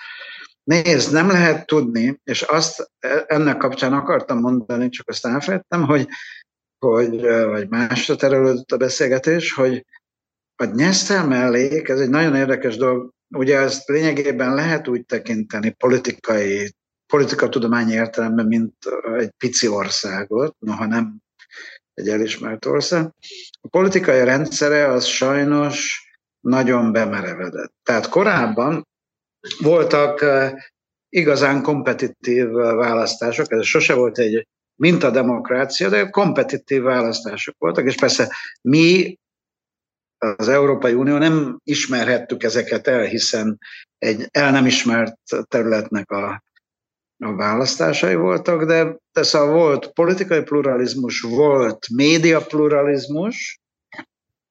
[0.70, 2.90] Nézd, nem lehet tudni, és azt
[3.26, 6.08] ennek kapcsán akartam mondani, csak azt elfelejtettem, hogy,
[6.78, 9.86] hogy vagy másra terelődött a beszélgetés, hogy
[10.56, 16.74] a nyesztel mellék, ez egy nagyon érdekes dolog, ugye ezt lényegében lehet úgy tekinteni politikai,
[17.12, 18.74] politikatudományi értelemben, mint
[19.16, 21.16] egy pici országot, noha nem
[21.94, 23.10] egy elismert ország.
[23.60, 26.04] A politikai rendszere az sajnos
[26.40, 27.72] nagyon bemerevedett.
[27.82, 28.88] Tehát korábban
[29.60, 30.24] voltak
[31.08, 39.18] igazán kompetitív választások, ez sose volt egy mintademokrácia, de kompetitív választások voltak, és persze mi,
[40.18, 43.58] az Európai Unió nem ismerhettük ezeket el, hiszen
[43.98, 45.16] egy el nem ismert
[45.48, 46.42] területnek a,
[47.18, 53.60] a választásai voltak, de, de szóval volt politikai pluralizmus, volt média pluralizmus,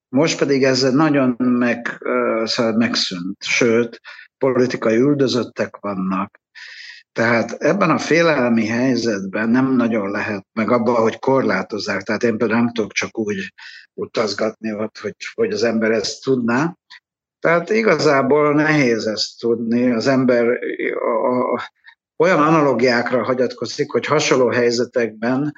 [0.08, 1.98] most pedig ez nagyon meg,
[2.44, 4.00] szóval megszűnt, sőt,
[4.40, 6.40] politikai üldözöttek vannak.
[7.12, 12.02] Tehát ebben a félelmi helyzetben nem nagyon lehet, meg abban, hogy korlátozzák.
[12.02, 13.52] Tehát én például nem tudok csak úgy
[13.94, 16.76] utazgatni ott, hogy, hogy az ember ezt tudná.
[17.38, 19.90] Tehát igazából nehéz ezt tudni.
[19.90, 20.46] Az ember
[20.94, 21.70] a, a,
[22.16, 25.52] olyan analogiákra hagyatkozik, hogy hasonló helyzetekben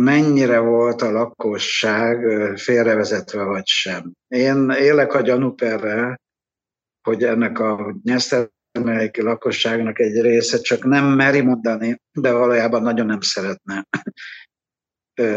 [0.00, 2.18] mennyire volt a lakosság
[2.58, 4.12] félrevezetve vagy sem.
[4.28, 6.20] Én élek a gyanúperrel,
[7.04, 13.20] hogy ennek a nyesztermelléki lakosságnak egy része csak nem meri mondani, de valójában nagyon nem
[13.20, 13.86] szeretne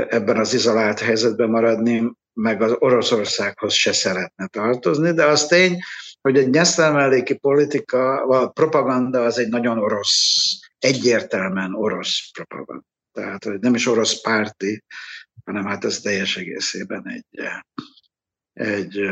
[0.08, 5.80] ebben az izolált helyzetben maradni, meg az Oroszországhoz se szeretne tartozni, de az tény,
[6.22, 12.86] hogy egy nyesztermelléki politika, vagy propaganda az egy nagyon orosz egyértelműen orosz propaganda.
[13.12, 14.84] Tehát, hogy nem is orosz párti,
[15.46, 17.50] hanem hát ez teljes egészében egy,
[18.54, 19.10] egy,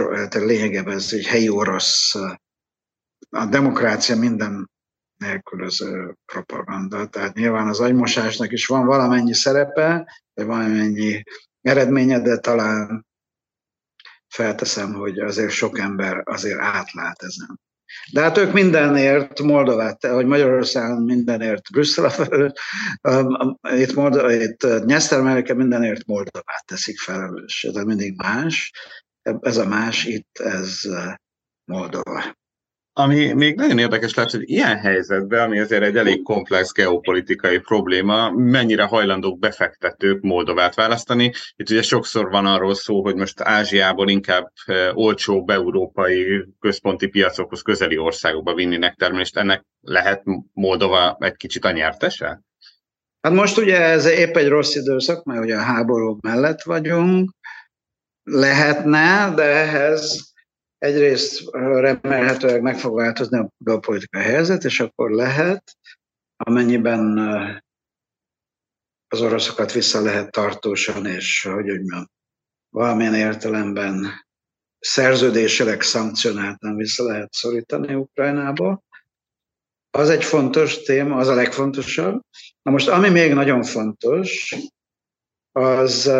[0.00, 2.14] egy lényegében ez egy helyi orosz,
[3.30, 4.70] a demokrácia minden
[5.16, 7.06] nélkülöző propaganda.
[7.06, 11.22] Tehát nyilván az agymosásnak is van valamennyi szerepe, vagy valamennyi
[11.60, 13.06] eredménye, de talán
[14.28, 17.60] felteszem, hogy azért sok ember azért átlát ezen.
[18.12, 22.52] De hát ők mindenért Moldovát, vagy Magyarországon mindenért Brüsszel felelős,
[23.84, 27.64] itt, Moldova, itt Nyesztermelke mindenért Moldovát teszik felelős.
[27.64, 28.72] Ez mindig más.
[29.40, 30.80] Ez a más itt, ez
[31.64, 32.34] Moldova.
[32.96, 38.30] Ami még nagyon érdekes lehet, hogy ilyen helyzetben, ami azért egy elég komplex geopolitikai probléma,
[38.30, 41.32] mennyire hajlandók befektetők Moldovát választani.
[41.56, 47.62] Itt ugye sokszor van arról szó, hogy most Ázsiából inkább eh, olcsó európai központi piacokhoz
[47.62, 49.36] közeli országokba vinnének termelést.
[49.36, 52.42] Ennek lehet Moldova egy kicsit a nyertese?
[53.20, 57.30] Hát most ugye ez épp egy rossz időszak, mert ugye a háború mellett vagyunk,
[58.24, 60.32] lehetne, de ehhez
[60.78, 65.76] egyrészt remélhetőleg meg fog változni a belpolitikai helyzet, és akkor lehet,
[66.36, 67.18] amennyiben
[69.08, 72.10] az oroszokat vissza lehet tartósan, és hogy mondjam,
[72.68, 74.24] valamilyen értelemben
[74.78, 78.82] szerződésileg szankcionáltan vissza lehet szorítani Ukrajnába.
[79.90, 82.20] Az egy fontos téma, az a legfontosabb.
[82.62, 84.54] Na most, ami még nagyon fontos,
[85.52, 86.12] az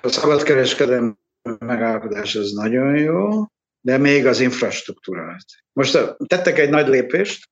[0.00, 1.18] a szabadkereskedelem
[1.58, 3.46] megállapodás az nagyon jó,
[3.80, 5.44] de még az infrastruktúrát.
[5.72, 7.50] Most tettek egy nagy lépést,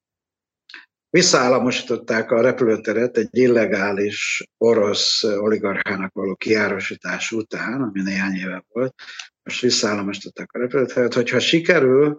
[1.11, 8.95] visszaállamosították a repülőteret egy illegális orosz oligarchának való kiárosítás után, ami néhány éve volt,
[9.43, 12.17] most visszaállamosították a repülőteret, hogyha sikerül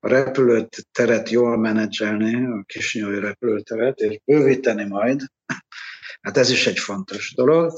[0.00, 5.20] a repülőteret jól menedzselni, a kisnyói repülőteret, és bővíteni majd,
[6.20, 7.72] hát ez is egy fontos dolog.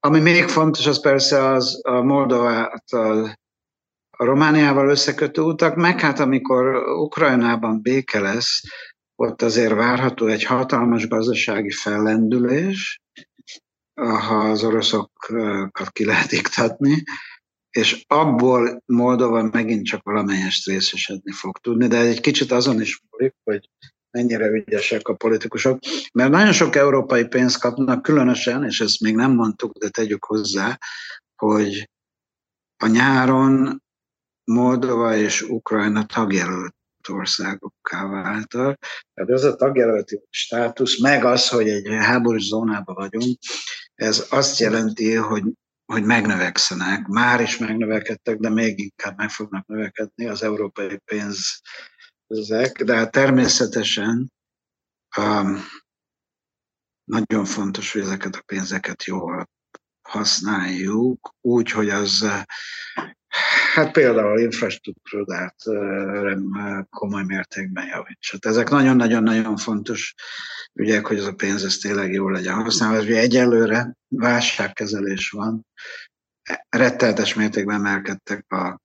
[0.00, 3.40] Ami még fontos, az persze az a Moldovától
[4.16, 8.60] a Romániával összekötő utak, meg hát amikor Ukrajnában béke lesz,
[9.14, 13.00] ott azért várható egy hatalmas gazdasági fellendülés,
[13.94, 17.02] ha az oroszokat ki lehet iktatni,
[17.70, 23.34] és abból Moldova megint csak valamelyest részesedni fog tudni, de egy kicsit azon is múlik,
[23.44, 23.68] hogy
[24.12, 25.78] mennyire ügyesek a politikusok,
[26.12, 30.78] mert nagyon sok európai pénzt kapnak, különösen, és ezt még nem mondtuk, de tegyük hozzá,
[31.36, 31.90] hogy
[32.76, 33.82] a nyáron
[34.44, 36.74] Moldova és Ukrajna tagjelölt
[37.08, 38.78] országokká váltak.
[39.14, 43.38] Tehát ez a tagjelölti státusz, meg az, hogy egy háborús zónában vagyunk,
[43.94, 45.42] ez azt jelenti, hogy,
[45.92, 47.06] hogy megnövekszenek.
[47.06, 51.60] Már is megnövekedtek, de még inkább meg fognak növekedni az európai pénz
[52.38, 54.32] ezek, de hát természetesen
[55.16, 55.64] um,
[57.04, 59.50] nagyon fontos, hogy ezeket a pénzeket jól
[60.08, 62.26] használjuk, úgy, hogy az
[63.74, 65.56] hát például infrastruktúrát
[66.90, 68.38] komoly mértékben javítsa.
[68.40, 70.14] Ezek nagyon-nagyon-nagyon fontos
[70.72, 73.00] ügyek, hogy ez a pénz ez tényleg jól legyen használva.
[73.00, 75.66] Ugye egyelőre válságkezelés van,
[76.68, 78.80] retteltes mértékben emelkedtek a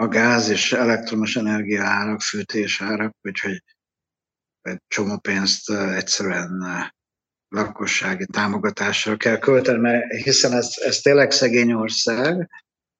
[0.00, 3.62] a gáz és elektromos energia árak, fűtés árak, úgyhogy
[4.60, 6.64] egy csomó pénzt egyszerűen
[7.48, 12.50] lakossági támogatásra kell költeni, mert hiszen ez, ez tényleg szegény ország.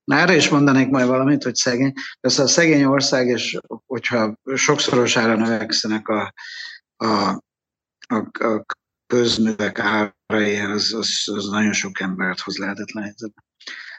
[0.04, 1.92] Na, erre is mondanék majd valamit, hogy szegény.
[2.20, 6.32] Persze a szegény ország, és hogyha sokszorosára növekszenek a,
[6.96, 7.42] a,
[8.08, 8.64] a, a
[9.06, 13.14] közművek árai, az, az, az nagyon sok embert hoz lehetetlen.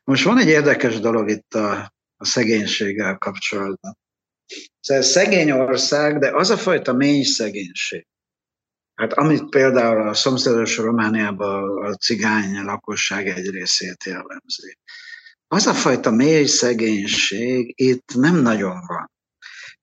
[0.03, 3.97] Most van egy érdekes dolog itt a, a szegénységgel kapcsolatban.
[4.79, 8.07] Szóval szegény ország, de az a fajta mély szegénység,
[8.95, 14.77] hát amit például a szomszédos Romániában a cigány lakosság egy részét jellemzi.
[15.47, 19.11] Az a fajta mély szegénység itt nem nagyon van.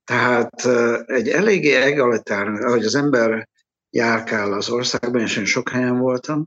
[0.04, 0.66] Tehát
[1.06, 3.48] egy eléggé egalitár, ahogy az ember
[3.90, 6.46] járkál az országban, és én sok helyen voltam,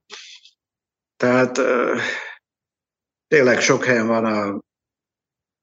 [1.18, 1.59] tehát
[3.28, 4.61] tényleg sok helyen van a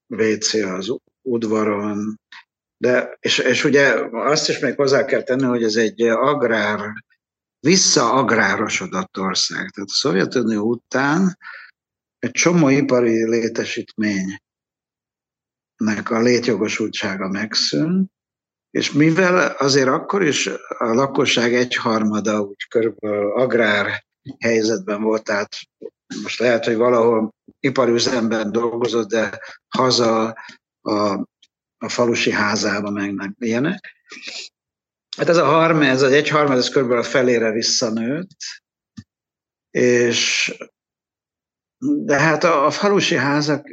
[0.09, 2.21] WC az udvaron,
[2.77, 6.93] de, és, és ugye azt is még hozzá kell tenni, hogy ez egy agrár,
[7.61, 9.71] visszaagrárosodott ország.
[9.71, 11.39] Tehát a Szovjetunió után
[12.19, 14.41] egy csomó ipari létesítménynek
[16.11, 18.11] a létjogosultsága megszűnt,
[18.71, 20.47] és mivel azért akkor is
[20.79, 24.05] a lakosság egyharmada úgy körülbelül agrár
[24.39, 25.49] helyzetben volt, tehát
[26.23, 30.37] most lehet, hogy valahol iparüzemben dolgozott, de haza
[30.81, 31.27] a
[31.79, 33.97] a falusi házában, meg, meg ilyenek.
[35.17, 38.37] Hát ez a harmad, ez egy egyharmad, ez körülbelül a felére visszanőtt,
[39.71, 40.55] és
[41.79, 43.69] de hát a, a falusi házak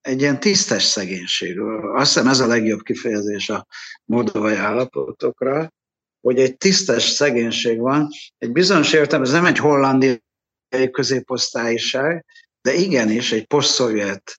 [0.00, 1.60] egy ilyen tisztes szegénység.
[1.94, 3.66] Azt hiszem ez a legjobb kifejezés a
[4.04, 5.72] moldovai állapotokra,
[6.20, 8.08] hogy egy tisztes szegénység van.
[8.38, 12.24] Egy bizonyos értelemben ez nem egy hollandiai középosztályiság,
[12.64, 14.36] de igenis egy posztszovjet,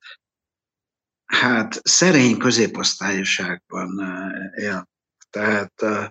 [1.26, 4.90] hát szerény középosztályiságban eh, él.
[5.30, 6.08] Tehát uh,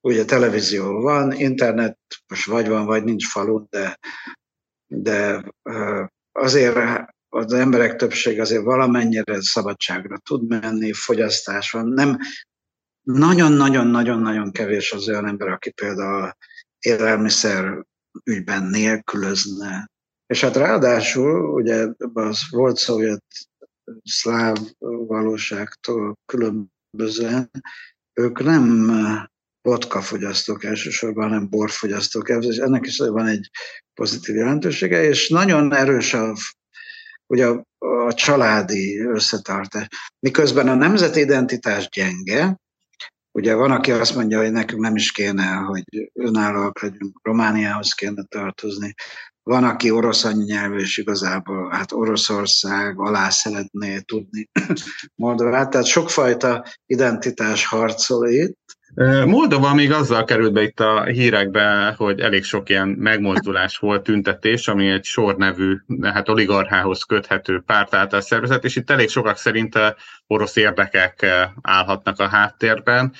[0.00, 3.98] ugye televízió van, internet most vagy van, vagy nincs falu, de,
[4.86, 6.76] de uh, azért
[7.28, 11.88] az emberek többség azért valamennyire szabadságra tud menni, fogyasztás van.
[11.88, 12.18] Nem,
[13.02, 16.36] nagyon-nagyon-nagyon-nagyon kevés az olyan ember, aki például
[16.78, 17.84] élelmiszer
[18.24, 19.90] ügyben nélkülözne.
[20.28, 23.24] És hát ráadásul, ugye az volt szovjet
[24.04, 24.56] szláv
[25.06, 27.50] valóságtól különbözően,
[28.12, 28.90] ők nem
[29.62, 32.28] vodka fogyasztók elsősorban, hanem borfogyasztók.
[32.28, 33.50] És ennek is van egy
[33.94, 36.34] pozitív jelentősége, és nagyon erős a
[37.26, 39.88] ugye a, a családi összetartás.
[40.18, 42.56] Miközben a nemzeti identitás gyenge,
[43.30, 48.22] ugye van, aki azt mondja, hogy nekünk nem is kéne, hogy önállóak legyünk, Romániához kéne
[48.22, 48.94] tartozni.
[49.48, 54.48] Van, aki orosz anyanyelvű, és igazából hát Oroszország alá szeretné tudni
[55.14, 55.70] Moldovát.
[55.70, 58.58] Tehát sokfajta identitás harcol itt,
[59.26, 64.68] Moldova még azzal került be itt a hírekbe, hogy elég sok ilyen megmozdulás volt, tüntetés,
[64.68, 69.78] ami egy sor nevű, hát oligarchához köthető párt által szervezett, és itt elég sokak szerint
[70.26, 71.26] orosz érdekek
[71.62, 73.12] állhatnak a háttérben.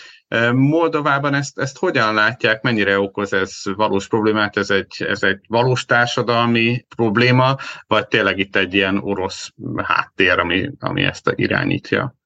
[0.52, 5.84] Moldovában ezt, ezt hogyan látják, mennyire okoz ez valós problémát, ez egy, ez egy valós
[5.84, 7.56] társadalmi probléma,
[7.86, 12.16] vagy tényleg itt egy ilyen orosz háttér, ami, ami ezt irányítja?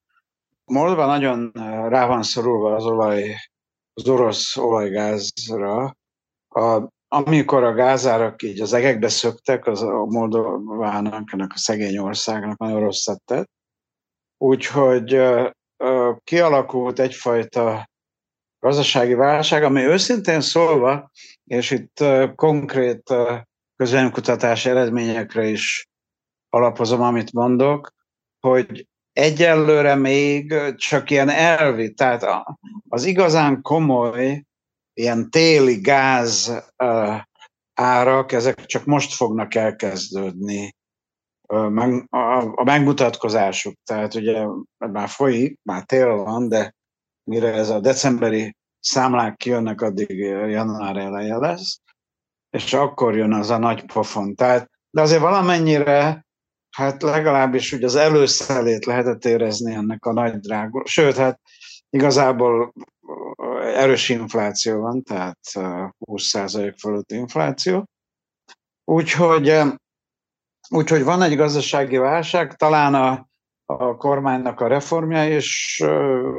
[0.64, 1.50] Moldova nagyon
[1.88, 3.34] rá van szorulva az olaj,
[3.94, 5.96] az orosz olajgázra.
[6.48, 12.58] A, amikor a gázárak így az egekbe szöktek, az a Moldovának, ennek a szegény országnak
[12.58, 13.50] nagyon rosszat tett.
[14.38, 15.20] Úgyhogy
[16.24, 17.90] kialakult egyfajta
[18.62, 21.10] gazdasági válság, ami őszintén szólva,
[21.44, 22.04] és itt
[22.34, 23.14] konkrét
[23.76, 25.88] közönkutatás eredményekre is
[26.48, 27.92] alapozom, amit mondok,
[28.40, 32.44] hogy egyelőre még csak ilyen elvi, tehát
[32.88, 34.44] az igazán komoly,
[34.92, 36.64] ilyen téli gáz
[37.74, 40.74] árak, ezek csak most fognak elkezdődni
[42.56, 43.74] a megmutatkozásuk.
[43.84, 44.46] Tehát ugye
[44.76, 46.74] már folyik, már tél van, de
[47.24, 50.18] mire ez a decemberi számlák kijönnek, addig
[50.48, 51.80] január eleje lesz,
[52.50, 54.34] és akkor jön az a nagy pofon.
[54.34, 56.26] Tehát, de azért valamennyire
[56.76, 60.84] hát legalábbis úgy az előszelét lehetett érezni ennek a nagy drágul.
[60.84, 61.40] Sőt, hát
[61.90, 62.72] igazából
[63.60, 65.38] erős infláció van, tehát
[66.06, 67.84] 20% fölött infláció.
[68.84, 69.60] Úgyhogy,
[70.68, 73.28] úgyhogy van egy gazdasági válság, talán a,
[73.78, 75.80] a kormánynak a reformja is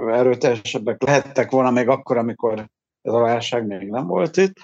[0.08, 2.70] erőteljesebbek lehettek volna még akkor, amikor
[3.02, 4.56] ez a válság még nem volt itt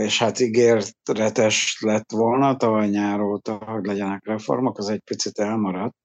[0.00, 5.96] és hát ígéretes lett volna tavaly nyár óta, hogy legyenek reformok, az egy picit elmaradt.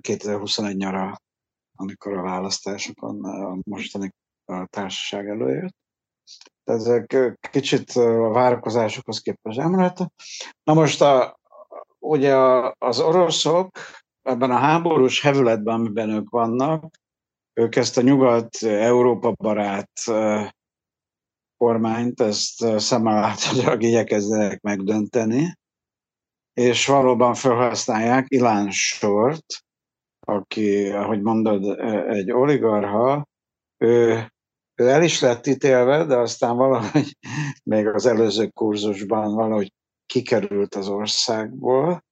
[0.00, 1.20] 2021 nyara,
[1.74, 4.10] amikor a választásokon a mostani
[4.64, 5.76] társaság előjött.
[6.64, 9.98] Ezek kicsit a várakozásokhoz képest elmaradt.
[10.62, 11.37] Na most a,
[12.08, 12.34] ugye
[12.78, 13.78] az oroszok
[14.22, 16.90] ebben a háborús hevületben, amiben ők vannak,
[17.54, 19.90] ők ezt a nyugat-európa barát
[21.56, 25.52] kormányt ezt szemmel láthatóan igyekeznek megdönteni,
[26.52, 29.44] és valóban felhasználják Ilán Sort,
[30.20, 31.78] aki, ahogy mondod,
[32.08, 33.26] egy oligarha,
[33.76, 34.26] ő,
[34.74, 37.16] ő el is lett ítélve, de aztán valahogy
[37.64, 39.72] még az előző kurzusban valahogy
[40.08, 42.04] kikerült az országból,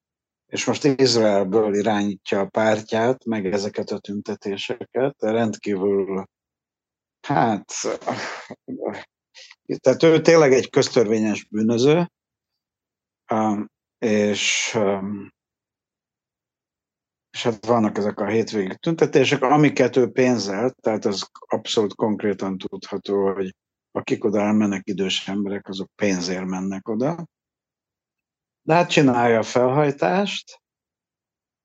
[0.46, 6.24] és most Izraelből irányítja a pártját, meg ezeket a tüntetéseket, rendkívül
[7.26, 7.72] hát
[9.80, 12.10] tehát ő tényleg egy köztörvényes bűnöző,
[13.32, 15.32] um, és, um,
[17.30, 23.32] és hát vannak ezek a hétvégi tüntetések, amiket ő pénzelt, tehát az abszolút konkrétan tudható,
[23.32, 23.54] hogy
[23.90, 27.26] akik oda elmennek, idős emberek, azok pénzért mennek oda.
[28.66, 30.60] De hát csinálja a felhajtást,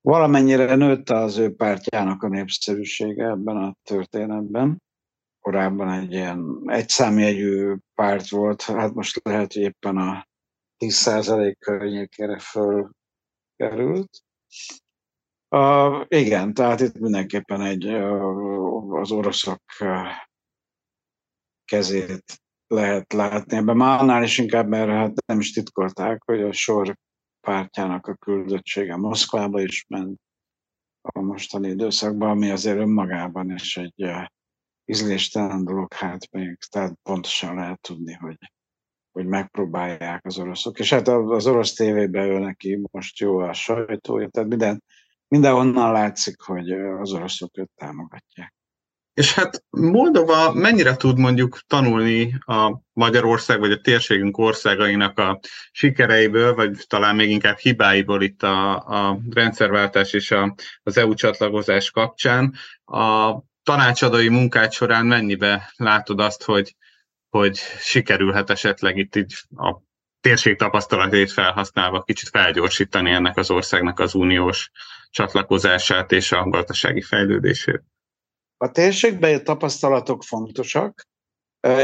[0.02, 4.82] valamennyire nőtt az ő pártjának a népszerűsége ebben a történetben.
[5.40, 10.28] Korábban egy ilyen egyszámjegyű párt volt, hát most lehet, hogy éppen a
[10.78, 14.10] 10% környékére fölkerült.
[15.50, 20.08] Uh, igen, tehát itt mindenképpen egy uh, az oroszok uh,
[21.66, 22.42] kezét
[22.72, 23.58] lehet látni.
[23.58, 26.98] Ebben már annál is inkább, mert hát nem is titkolták, hogy a sor
[27.42, 30.20] pártjának a küldöttsége Moszkvába is ment
[31.02, 34.26] a mostani időszakban, ami azért önmagában is egy uh,
[34.86, 38.38] ízléstelen dolog, hát még, tehát pontosan lehet tudni, hogy,
[39.12, 40.80] hogy megpróbálják az oroszok.
[40.80, 44.84] És hát az orosz tévében ő neki most jó a sajtója, tehát minden,
[45.28, 48.54] mindenhonnan látszik, hogy az oroszok őt támogatják.
[49.14, 55.40] És hát Moldova mennyire tud mondjuk tanulni a Magyarország vagy a térségünk országainak a
[55.72, 61.92] sikereiből, vagy talán még inkább hibáiból itt a, a rendszerváltás és a, az EU csatlakozás
[61.92, 62.54] kapcsán.
[62.86, 66.76] A tanácsadói munkád során mennyibe látod azt, hogy,
[67.30, 69.82] hogy sikerülhet esetleg itt így a
[70.22, 74.72] térség tapasztalatét felhasználva kicsit felgyorsítani ennek az országnak az uniós
[75.10, 77.84] csatlakozását és a gazdasági fejlődését?
[78.62, 81.08] A térségben tapasztalatok fontosak.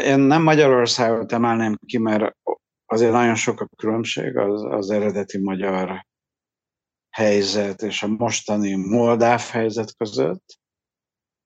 [0.04, 2.38] Én nem Magyarországot emelném ki, mert
[2.86, 6.06] azért nagyon sok a különbség az, az eredeti magyar
[7.10, 10.60] helyzet és a mostani moldáv helyzet között.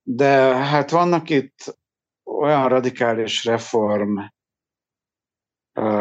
[0.01, 1.77] De hát vannak itt
[2.23, 4.19] olyan radikális reform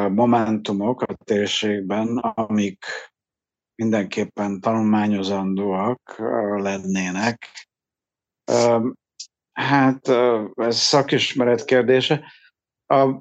[0.09, 2.85] momentumok a térségben, amik
[3.75, 6.15] mindenképpen tanulmányozandóak
[6.57, 7.49] lennének.
[9.53, 10.09] Hát
[10.55, 12.33] ez szakismeret kérdése.
[12.87, 13.21] A,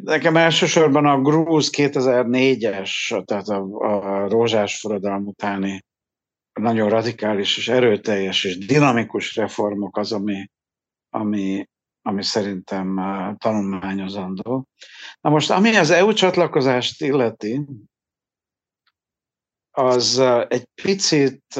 [0.00, 5.84] nekem elsősorban a Grúz 2004-es, tehát a, a rózsás forradalom utáni
[6.52, 10.50] nagyon radikális és erőteljes és dinamikus reformok az, ami,
[11.08, 11.68] ami,
[12.02, 12.94] ami szerintem
[13.38, 14.66] tanulmányozandó.
[15.20, 17.66] Na most, ami az EU csatlakozást illeti,
[19.70, 20.18] az
[20.48, 21.56] egy picit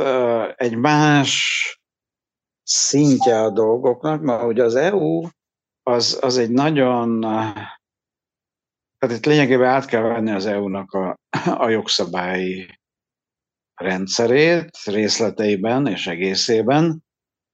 [0.56, 1.79] egy más
[2.72, 5.28] szintje a dolgoknak, mert ugye az EU
[5.82, 7.20] az, az egy nagyon,
[8.98, 11.16] tehát itt lényegében át kell venni az EU-nak a,
[11.64, 12.78] a jogszabályi
[13.74, 17.04] rendszerét részleteiben és egészében.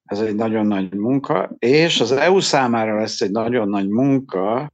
[0.05, 4.71] Ez egy nagyon nagy munka, és az EU számára lesz egy nagyon nagy munka,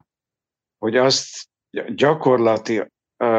[0.79, 1.49] hogy azt
[1.95, 2.83] gyakorlati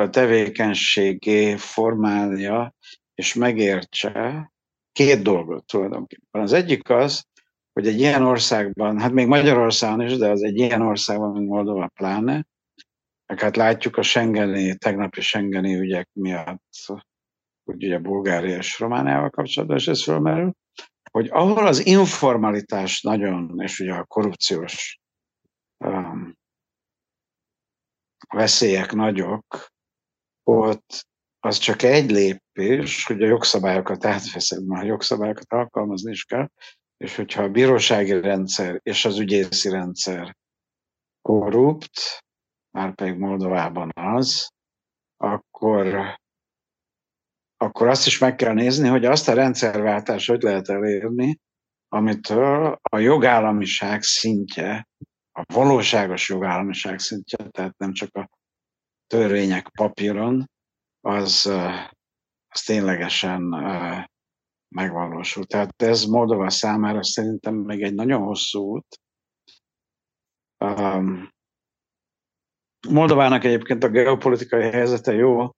[0.09, 2.73] tevékenységé formálja
[3.13, 4.51] és megértse,
[4.93, 6.41] két dolgot tulajdonképpen.
[6.41, 7.25] Az egyik az,
[7.73, 11.87] hogy egy ilyen országban, hát még Magyarországon is, de az egy ilyen országban, mint Moldova
[11.87, 12.45] pláne,
[13.25, 16.85] meg hát látjuk a Schengeni, tegnapi Schengeni ügyek miatt,
[17.63, 20.53] hogy ugye Bulgária és Romániával kapcsolatban is ez fölmerül,
[21.11, 24.99] hogy ahol az informalitás nagyon, és ugye a korrupciós
[25.85, 26.37] um,
[28.27, 29.67] veszélyek nagyok,
[30.43, 31.07] ott
[31.45, 36.49] az csak egy lépés, hogy a jogszabályokat átveszed, mert a jogszabályokat alkalmazni is kell,
[36.97, 40.35] és hogyha a bírósági rendszer és az ügyészi rendszer
[41.21, 42.23] korrupt,
[42.71, 44.49] már pedig Moldovában az,
[45.17, 46.15] akkor,
[47.57, 51.39] akkor azt is meg kell nézni, hogy azt a rendszerváltást hogy lehet elérni,
[51.87, 54.87] amitől a jogállamiság szintje,
[55.31, 58.29] a valóságos jogállamiság szintje, tehát nem csak a
[59.07, 60.51] törvények papíron,
[61.05, 61.45] az,
[62.47, 63.41] az ténylegesen
[64.75, 65.45] megvalósul.
[65.45, 68.99] Tehát ez Moldova számára szerintem még egy nagyon hosszú út.
[72.87, 75.51] Moldovának egyébként a geopolitikai helyzete jó,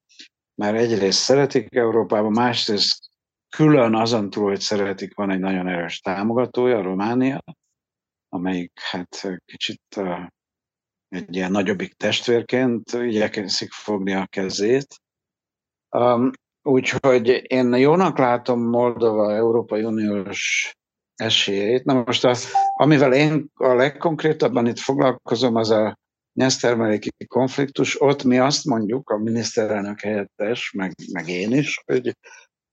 [0.56, 3.10] mert egyrészt szeretik Európában, másrészt
[3.50, 7.44] külön azon túl, hogy szeretik, van egy nagyon erős támogatója, Románia,
[8.30, 10.02] amelyik hát kicsit
[11.08, 15.04] egy ilyen nagyobbik testvérként igyekszik fogni a kezét,
[15.96, 16.32] Um,
[16.64, 20.72] úgyhogy én jónak látom Moldova Európai Uniós
[21.16, 21.84] esélyét.
[21.84, 25.98] Na most, az, amivel én a legkonkrétabban itt foglalkozom, az a
[26.34, 28.02] nyesztermeléki konfliktus.
[28.02, 32.18] Ott mi azt mondjuk, a miniszterelnök helyettes, meg, meg én is, hogy,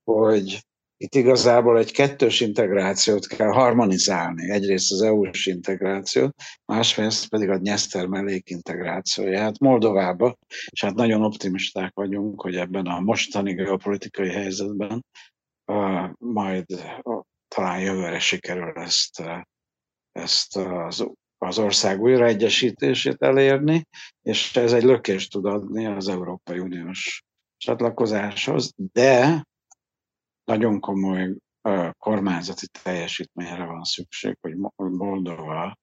[0.04, 0.62] hogy
[1.02, 4.50] itt igazából egy kettős integrációt kell harmonizálni.
[4.50, 6.34] Egyrészt az EU-s integrációt,
[6.64, 10.36] másrészt pedig a Nyeszter mellék integrációját Moldovába,
[10.70, 15.04] és hát nagyon optimisták vagyunk, hogy ebben a mostani geopolitikai helyzetben
[15.66, 16.64] uh, majd
[17.02, 19.40] uh, talán jövőre sikerül ezt, uh,
[20.12, 21.06] ezt az,
[21.38, 23.84] az ország újraegyesítését elérni,
[24.22, 27.22] és ez egy lökést tud adni az Európai Uniós
[27.56, 29.42] csatlakozáshoz, de
[30.44, 31.34] nagyon komoly
[31.98, 35.76] kormányzati teljesítményre van szükség, hogy Moldova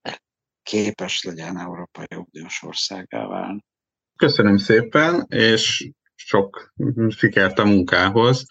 [0.64, 3.60] képes legyen Európai Uniós országá válni.
[4.16, 6.74] Köszönöm szépen, és sok
[7.07, 8.45] sikert a munkához,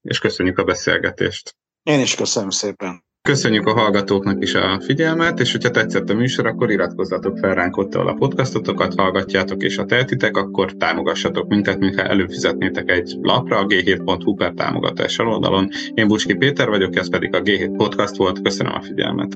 [0.00, 1.56] és köszönjük a beszélgetést.
[1.82, 3.04] Én is köszönöm szépen.
[3.28, 7.76] Köszönjük a hallgatóknak is a figyelmet, és hogyha tetszett a műsor, akkor iratkozzatok fel ránk
[7.76, 13.58] ott, ahol a podcastotokat hallgatjátok, és ha tehetitek, akkor támogassatok minket, mintha előfizetnétek egy lapra
[13.58, 15.68] a g7.hu per támogatás oldalon.
[15.94, 18.42] Én Bucski Péter vagyok, ez pedig a G7 Podcast volt.
[18.42, 19.32] Köszönöm a figyelmet.